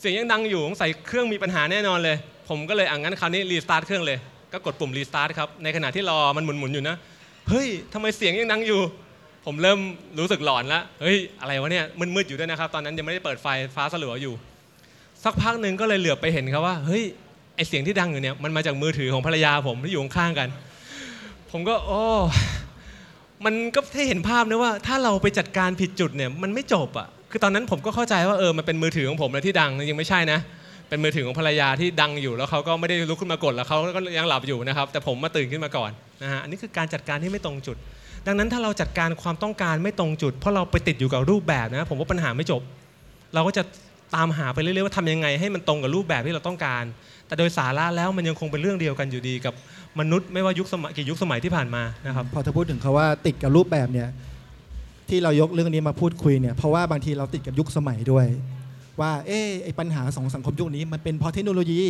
[0.00, 2.16] เสียงยังดังอยู่สงสัยเครื่องมีปัญหาแน่นอนเลย
[2.48, 4.18] ผมก็เลยอะงั้นคราวนี้ restart เครื่องเลย
[4.52, 6.96] ก็กดปุ่ม restart ครับในขณะที่รอมันหมุนๆอยู่นะ
[7.48, 8.80] เฮ้ยทำไมเสียงยังดังอยู่
[9.46, 9.80] ผมเริ่ม
[10.20, 11.84] รู้สึกหลอนแล้วเฮ้ยอะไรวะเนี่ย
[12.14, 14.34] มืดๆอยู่ด้วยนะครับ ตอนนั้นยังไม่ได้เปิดไฟฟ้าสลัวอยู่
[15.24, 17.04] สักพักหนึ่งก็เลยเหลือบไปเห็นครับว่าเฮ้ย
[17.56, 20.48] ไอเสียงที่ดังอยู่เนี่ยมันมาจากมือถือของภรรยาผมที่อยู่ข้างกัน
[21.50, 22.02] ผมก็โอ้
[23.44, 30.38] มันก็ให้เห็นภาพนะว่า ถ้าเราไปจัดการผิดจุดเนี่ยมันไม่จบอะคือตอนนั้นผมก็เข้าใจว่าเออมันเป็นมือถือของผมนะที่ดังยังไม่ใช่นะ
[30.88, 35.90] เป็นมือถือของภรรยาที่ดังอยู่แล้วเขาก็ไม่ได้ลุกขึ้นมากดแล้วเขาก็ยังหลับอยู่นะครับ แต่ผมมาตื่นขึ้นมาก่อน
[36.22, 37.76] นะฮะอันนี้คือการจัดการที่ไม่ตรงจุด
[38.26, 42.62] ดังนั้นถ้าเราจัดการความต้องการไม่ตรงจุด เพราะเราไปติดอยู่กับรูปแบบนะผมว่าปัญหาไม่จบ
[43.34, 43.62] เราก็จะ
[44.16, 46.84] ตามหาไปเรื่อยๆว่าทำยังไงให้มันตรงกับรูปแบบที่เราต้องการ
[47.26, 49.54] แต่โดยสาระแล้วมันยังคงเป็นเรื่องเดียวกันอยู่ดีกับ
[50.00, 54.08] มนุษย์ไม่ว่ายุคสมัยกี่ยุคสมัยที่ผ่านมานะครับพอถ้าพูดถึงเขาว่าติดกับรูปแบบเนี่ย
[55.08, 58.26] ที่เรายกเรื่องนี้มาพูดคุยเนี่ยเพราะว่าบางทีเราติดกับยุคสมัยด้วย
[59.00, 61.82] ว่าเอ๊ไอปัญหาสองสังคมยุคนี้มันเป็นเพราะเทคโนโลยี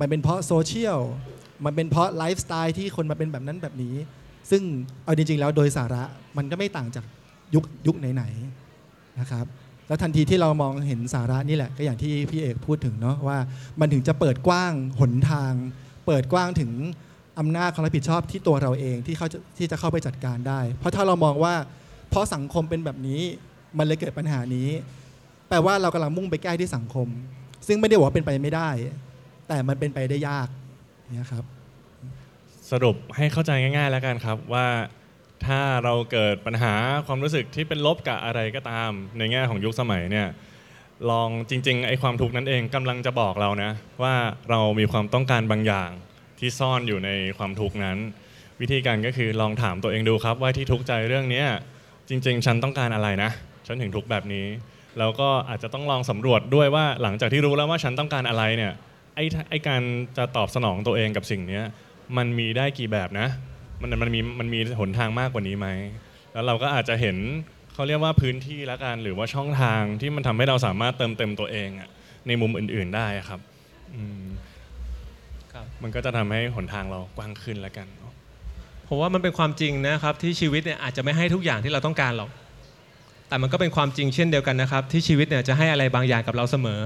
[0.00, 0.98] มันเป็นเพราะโซเชียล
[1.64, 3.94] มันเป็นเพราะไลฟ์สไตล์ที่คนมาเป็นแบบนั้นแบบนี้
[4.50, 4.62] ซึ่ง
[5.04, 6.02] เอาจริง ๆ แล้วโดยสาระ
[6.36, 7.04] มันก็ไม่ต่างจาก
[7.54, 9.46] ยุคยุคไหนๆนะครับ
[9.88, 13.38] แล้วทันทีที่เรามองเห็นสาระนี่แหละก็อย่างที่พี่เอกพูดถึงเนาะว่า
[13.80, 15.52] มันถึงจะเปิดกว้างหนทาง
[16.06, 16.70] เปิดกว้างถึง
[17.38, 19.26] อำนาจความรับผิดชอบที่ตัวเราเองที่เขา
[19.58, 21.54] ที่จะเข้าไปจัดการได้ เพราะถ้าเรามองว่า
[22.10, 23.20] เพราะสังคมเป็นแบบนี้
[23.78, 24.68] มันเลยเกิดปัญหานี้
[25.48, 27.08] แปลว่าเรากำลังมุ่งไปแก้ที่สังคม
[27.66, 28.70] ซึ่งไม่ได้บอกว่าเป็นไปไม่ได้
[29.48, 30.48] แต่มันเป็นไปได้ยาก
[31.08, 31.44] เนี่ยครับ
[32.70, 34.66] สรุปให้เข้าใจง่าย ๆ แล้วกันครับว่า
[35.46, 36.74] ถ้าเราเกิดปัญหา
[37.06, 40.28] ความรู้สึกที่เป็นลบกับอะไรก็ตาม ในแง่ของยุคสมัยเนี่ย
[41.10, 43.70] ลองจริงๆไอ้ความทุกข์นั้นเองกำลังจะบอกเรานะ
[44.02, 44.14] ว่า
[44.50, 45.90] เรามีความต้องการบางอย่าง
[46.38, 47.98] ที่ซ่อนอยู่ในความทุกข์นั้น
[48.60, 51.44] วิธีการก็คือลองถามตัวเองดูครับ ว่าที่ทุกข์ใจเรื่องนี้
[52.08, 53.30] จริง ๆ ฉันต้องการอะไรนะ
[53.66, 54.46] ฉันถึงทุกข์แบบนี้
[54.98, 58.72] แล้วก็อาจจะต้องลองสำรวจด้วยว่าหลังจากที่รู้แล้วว่าฉันต้องการอะไรเนี่ย
[59.14, 59.82] ไอ้ไอ้การ
[60.16, 61.64] จะตอบสนองตัวเองกับสิ่งเนี้ย
[62.16, 63.28] มันมีได้กี่แบบนะ
[63.80, 65.68] มันมันมีมันมีหนทางมากกว่านี้ไหม
[66.32, 67.16] แล้วเราก็อาจจะเห็น
[67.72, 71.88] เขาเรียกว่าพื้นที่ละกันหรือว่าช่องทางที่มันทำให้เราสามารถเติมเต็มตัวเองอะ
[72.26, 73.40] ในมุมอื่น ๆได้ครับ
[73.94, 74.24] อืม
[75.52, 78.12] ครับมันก็จะทำให้หนทางเรากว้างขึ้นละกันเนอะ
[78.88, 82.30] ผมว่ามันเป็นความจริงนะครับที่ชีวิตเนี่ยอาจจะไม่ให้ทุกอย่างที่เราต้องการหรอก
[83.28, 86.80] แต่มันก็เป็นความจริงเช่นเดียวกันนะครับ ที่ชีวิตเนี่ยจะให้อะไรบางอย่างกับเราเสมอ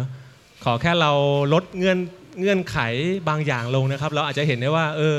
[0.65, 1.11] ขอแค่เรา
[1.53, 1.99] ลดเงื่อน
[2.41, 2.79] เงื่อนไข
[3.29, 5.17] บางอย่างลงนะครับ เราอาจจะเห็นได้ว่าเออ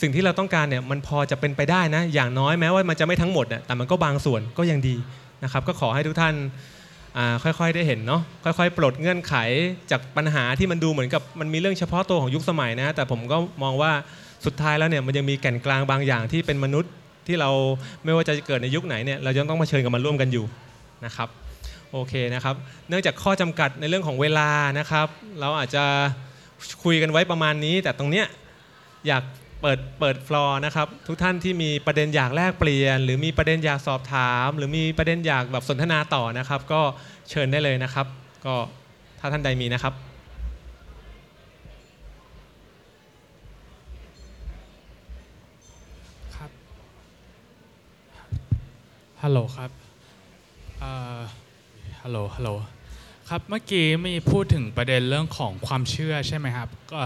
[0.00, 4.96] สิ่งที่เราต้องการเนี่ยมันพอจะเป็นไปได้นะ อย่างน้อยแม้ว่ามันจะไม่ทั้งหมดนะแต่มันก็บางส่วนก็ยังดี
[5.44, 6.34] นะครับ ก็ขอให้ทุกท่าน
[7.42, 9.34] ค่อยๆได้เห็นเนาะค่อยๆ ปลดเงื่อนไข
[9.90, 13.92] จากปัญหาที่มันดูเหมือนกับมันมีเรื่องเฉพาะตัวของยุคสมัยนะ แต่ผมก็มองว่า
[14.46, 16.92] สุดท้ายแล้วเนี่ยมันยังมีแก่นกลางบางอย่างที่เป็นมนุษย์
[17.26, 17.50] ที่เรา
[18.04, 20.44] ไม่ว่าจะเกิดในยุคไหนเนี่ยเรายังต้องมาเชิญกับมันร่วมกันอยู่
[21.04, 21.28] นะครับ
[21.92, 22.56] โอเคนะครับ
[22.88, 25.06] เนื่องจากข้อจำกัดในเรื่องของเวลานะครับ
[25.40, 25.84] เราอาจจะ
[26.84, 28.26] คุยกันไว้ประมาณนี้ แต่ตรงเนี้ย
[29.06, 29.22] อยาก
[29.60, 36.80] เปิดเปิดฟลอร์นะครับ ทุกท่านที่มีประเด็นอยากแลกเปลี่ยน หรือมีประเด็นอยากสอบถาม หรือมีประเด็นอยากแบบสนทนาต่อนะครับ ก็
[37.30, 38.06] เชิญได้เลยนะครับ
[38.46, 38.54] ก็
[39.20, 39.94] ถ้าท่านใดมีนะครับ
[46.36, 46.50] ครับ
[49.22, 49.70] ฮัลโหลครับ
[50.82, 51.20] อ่อ
[52.08, 52.50] ฮัลโหลฮัลโหล
[53.30, 57.00] ครับเมื่อกี้มีพูดถึงประเด็นเรื่องของความเชื่อใช่ไหมครับอ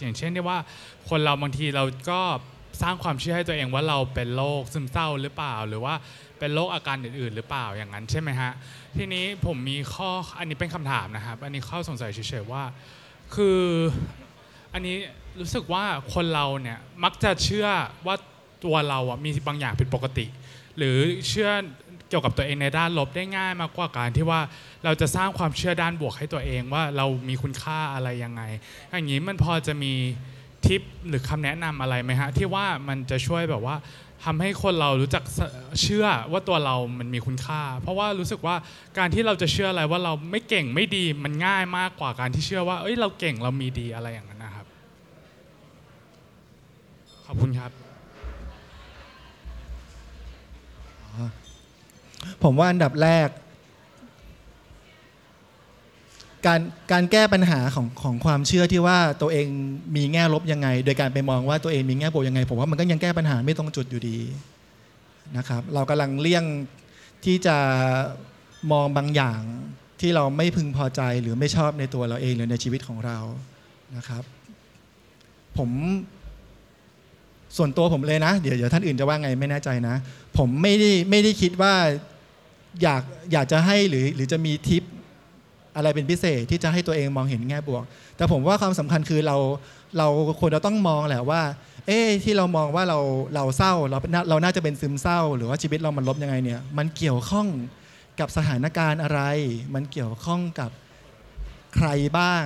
[0.00, 0.58] อย่างเช่นที่ว่า
[1.08, 2.20] คนเราบางทีเราก็
[2.82, 5.94] สร้างความเชื่อให้ตัวเองว่าเราเป็นโรคซึมเศร้าหรือเปล่า หรือว่า
[6.38, 8.52] เป็นโรคอาการอื่น ๆ หรือเปล่าอย่างนั้นใช่ไหมฮะ
[8.96, 12.64] ทีนี้ผมมีข้ออันนี้เป็นคำถามนะครับ อันนี้ข้อสงสัยเฉยๆว่า
[13.34, 13.60] คือ
[14.72, 14.96] อันนี้
[15.40, 15.84] รู้สึกว่า
[16.14, 17.68] คนเราเนี่ยมักจะเชื่อ
[18.06, 18.16] ว่า
[18.64, 20.26] ตัวเราอะมีบางอย่างผิดปกติ
[20.78, 20.96] หรือ
[21.28, 21.50] เชื่อ
[22.08, 24.40] เกี่ยวกับตัวเองในด้านลบได้ง่ายมากกว่าการที่ว่า
[24.84, 28.42] เราจะสร้างความเชื่อด้านบวกให้ตัวเองว่าเรามีคุณค่าอะไรยังไง
[28.90, 29.92] อย่างนี้มันพอจะมี
[30.66, 33.76] ทิปหรือคำแนะนำอะไรไหมฮะที่ว่ามันจะช่วยแบบว่า
[34.24, 35.22] ทำให้คนเรารู้จัก
[35.82, 38.56] เชื่อว่าตัวเรามันมีคุณค่า เพราะว่ารู้สึกว่า
[38.98, 44.66] การที่เราจะเชื่ออะไรว่าเราไม่เก่งไม่ดีมันง่ายมากกว่าการที่เชื่อว่าเอ้ยเราเก่งเรามีดีอะไรอย่างนั้นนะครับ
[47.26, 47.87] ขอบคุณครับ
[52.42, 53.28] ผมว่าอันดับแรก
[56.46, 56.60] การ
[56.92, 59.46] การแก้ปัญหาของของความเชื่อที่ว่าตัวเอง
[59.96, 64.18] มีแง่ลบยังไง โดยการไปมองว่าตัวเองมีแง่บวกยังไง ผมว่ามันก็ยังแก้ปัญหาไม่ตรงจุดอยู่ดี
[65.36, 66.44] นะครับ เรากำลังเลี่ยง
[67.24, 67.56] ที่จะ
[68.72, 69.40] มองบางอย่าง
[70.00, 73.18] ที่เราไม่พึงพอใจหรือไม่ชอบในตัวเราเองหรือในชีวิตของเรา
[73.96, 74.24] นะครับ
[75.58, 75.70] ผม
[77.56, 79.94] ส่วนตัวผมเลยนะ เดี๋ยวเดี๋ยวท่านอื่นจะว่าไงไม่แน่ใจนะ
[80.38, 81.74] ผมไม่ได้ไม่ได้คิดว่า
[82.82, 84.82] อยากอยากจะให้หรือหรือจะมีทิป
[85.76, 87.84] อะไรเป็นพิเศษที่จะให้ตัวเองมองเห็นแง่บวก
[88.16, 89.36] แต่ผมว่าความสำคัญคือเรา
[89.98, 90.08] เรา
[90.40, 91.42] ควรจะต้องมองแหละว่า
[91.86, 92.98] เอ๊ที่เรามองว่าเรา
[93.34, 93.98] เราเศร้าเรา
[94.30, 97.46] เราน่าจะเป็นซึมเศร้า หรือว่าชีวิตเรามันลบยังไงเนี่ยมันเกี่ยวข้อง
[98.20, 99.20] กับสถานการณ์อะไร
[99.74, 100.70] มันเกี่ยวข้องกับ
[101.76, 101.88] ใคร
[102.18, 102.44] บ้าง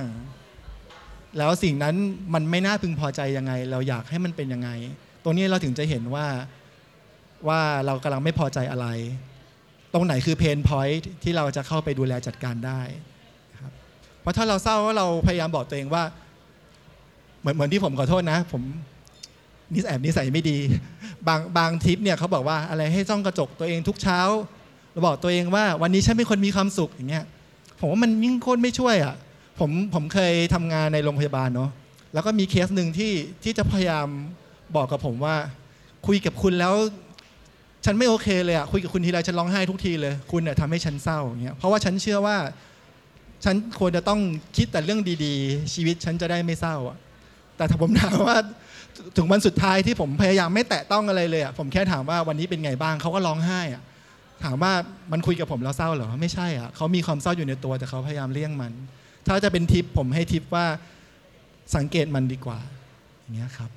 [1.37, 1.95] แล้วสิ่งนั้น
[2.33, 4.69] มันไม่น่าพึงพอใจยังไง เราอยากให้มันเป็นยังไง
[5.23, 6.27] ตรงนี้เราถึงจะเห็นว่า
[7.47, 8.87] ว่าเรากำลังไม่พอใจอะไร
[9.93, 12.81] ตรงไหนคือเพนพอยท์ที่เราจะเข้าไปดูแลจัดการได้
[13.61, 13.71] ครับ
[14.21, 16.03] เพราะถ้าเราเศร้าว่าเราพยายามบอกตัวเองว่า
[17.39, 18.61] เหมือนเหมือนที่ผมขอโทษนะ ผม
[19.73, 20.57] นิสแอบนิสัยไม่ดี
[21.27, 24.19] บางบางทิปเนี่ยเขาบอกว่าอะไรให้จ้องกระจกตัวเองทุกเช้า
[24.91, 27.25] เราบอกตัวเองว่า วันนี้ฉันเป็นคนมีความสุขอย่างเงี้ย
[27.79, 29.15] ผมว่ามันยิ่งโคตรไม่ช่วยอะ
[29.59, 31.69] ผมผมเคยทำงานในโรงพยาบาลเนาะ
[32.13, 34.07] แล้วก็มีเคสหนึ่งที่ที่จะพยายาม
[34.75, 35.35] บอกกับผมว่า
[36.07, 36.73] คุยกับคุณแล้ว
[37.85, 42.37] ฉันไม่โอเคเลยอะคุยกับคุณทีไรฉันร้องไห้ทุกทีเลย คุณเนี่ยทำให้ฉันเศร้าอย่างเงี้ยเพราะว่าฉันเชื่อว่า
[43.45, 44.19] ฉันควรจะต้อง
[44.57, 46.97] คิดแต่เรื่องดีๆ ชีวิตฉันจะได้ไม่เศร้าอะ
[47.57, 48.37] แต่ถ้าผมถามว่า
[49.17, 53.81] ถึงวันสุดท้ายที่ผมพยายามไม่แตะต้องอะไรเลยอะผมแค่ถามว่าวันนี้เป็นไงบ้างเขาก็ร้องไห้อะ
[54.43, 54.73] ถามว่า
[55.11, 58.73] มันคุยกับผมแล้วเศร้าเหรอไม่ใช่อะเขามีความเศร้าอยู่ในตัวแต่เขาพยายามเลี่ยงมัน
[59.27, 60.65] ถ้าจะเป็นทิปผมให้ทิปว่า
[61.75, 62.59] สังเกตมันดีกว่า
[63.21, 63.69] อย่างเงี้ยครับ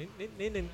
[0.00, 0.66] นิดนิดนิดนึง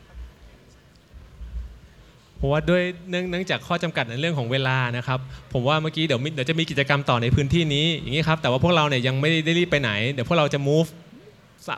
[2.41, 5.21] ผมว่าด้วยเนื่องจากข้อจำกัดในเรื่องของเวลานะครับ
[5.53, 10.89] ผมว่าเมื่อกี้เดี๋ยวมิเดี๋ยวจะมีกิจกรรมต่อในพื้นที่นี้อย่างนี้ครับแต่ว่าพวกเราเนี่ยยังไม่ได้รีบไปไหน เดี๋ยวพวกเราจะ move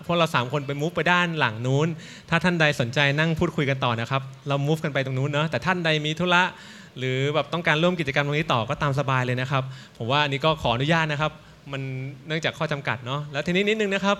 [0.06, 1.88] พวกเราสามคนไป move ไปด้านหลังนู้น
[2.28, 6.42] ถ้าท่านใดสนใจนั่งพูดคุยกันต่อนะครับ เรา move กันไปตรงนู้นเนาะแต่ท่านใดมีธุระ
[6.98, 9.62] หรือแบบต้องการร่วมกิจกรรมตรงนี้ต่อก็ตามสบายเลยนะครับ
[9.98, 11.32] ผมว่าอันนี้ก็ขออนุญาตนะครับ
[11.72, 11.82] มัน
[12.26, 14.16] เนื่องจากข้อจำกัดเนาะแล้วทีนี้นิดนึงนะครับ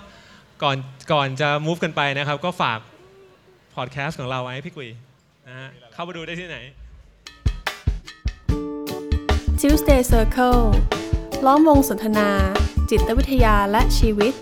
[0.63, 0.77] ก่อน
[1.13, 2.79] ก่อนจะ move กันไปนะครับ ก็ฝาก
[3.75, 4.89] พอดแคสต์ของเราไว้พี่กุย
[5.47, 6.57] นะฮะเข้ามาดูได้ที่ไหน
[9.59, 10.61] Tuesday Circle
[11.45, 12.29] ล้อมวงสนทนา
[12.89, 14.33] จิตวิทยาและชีวิต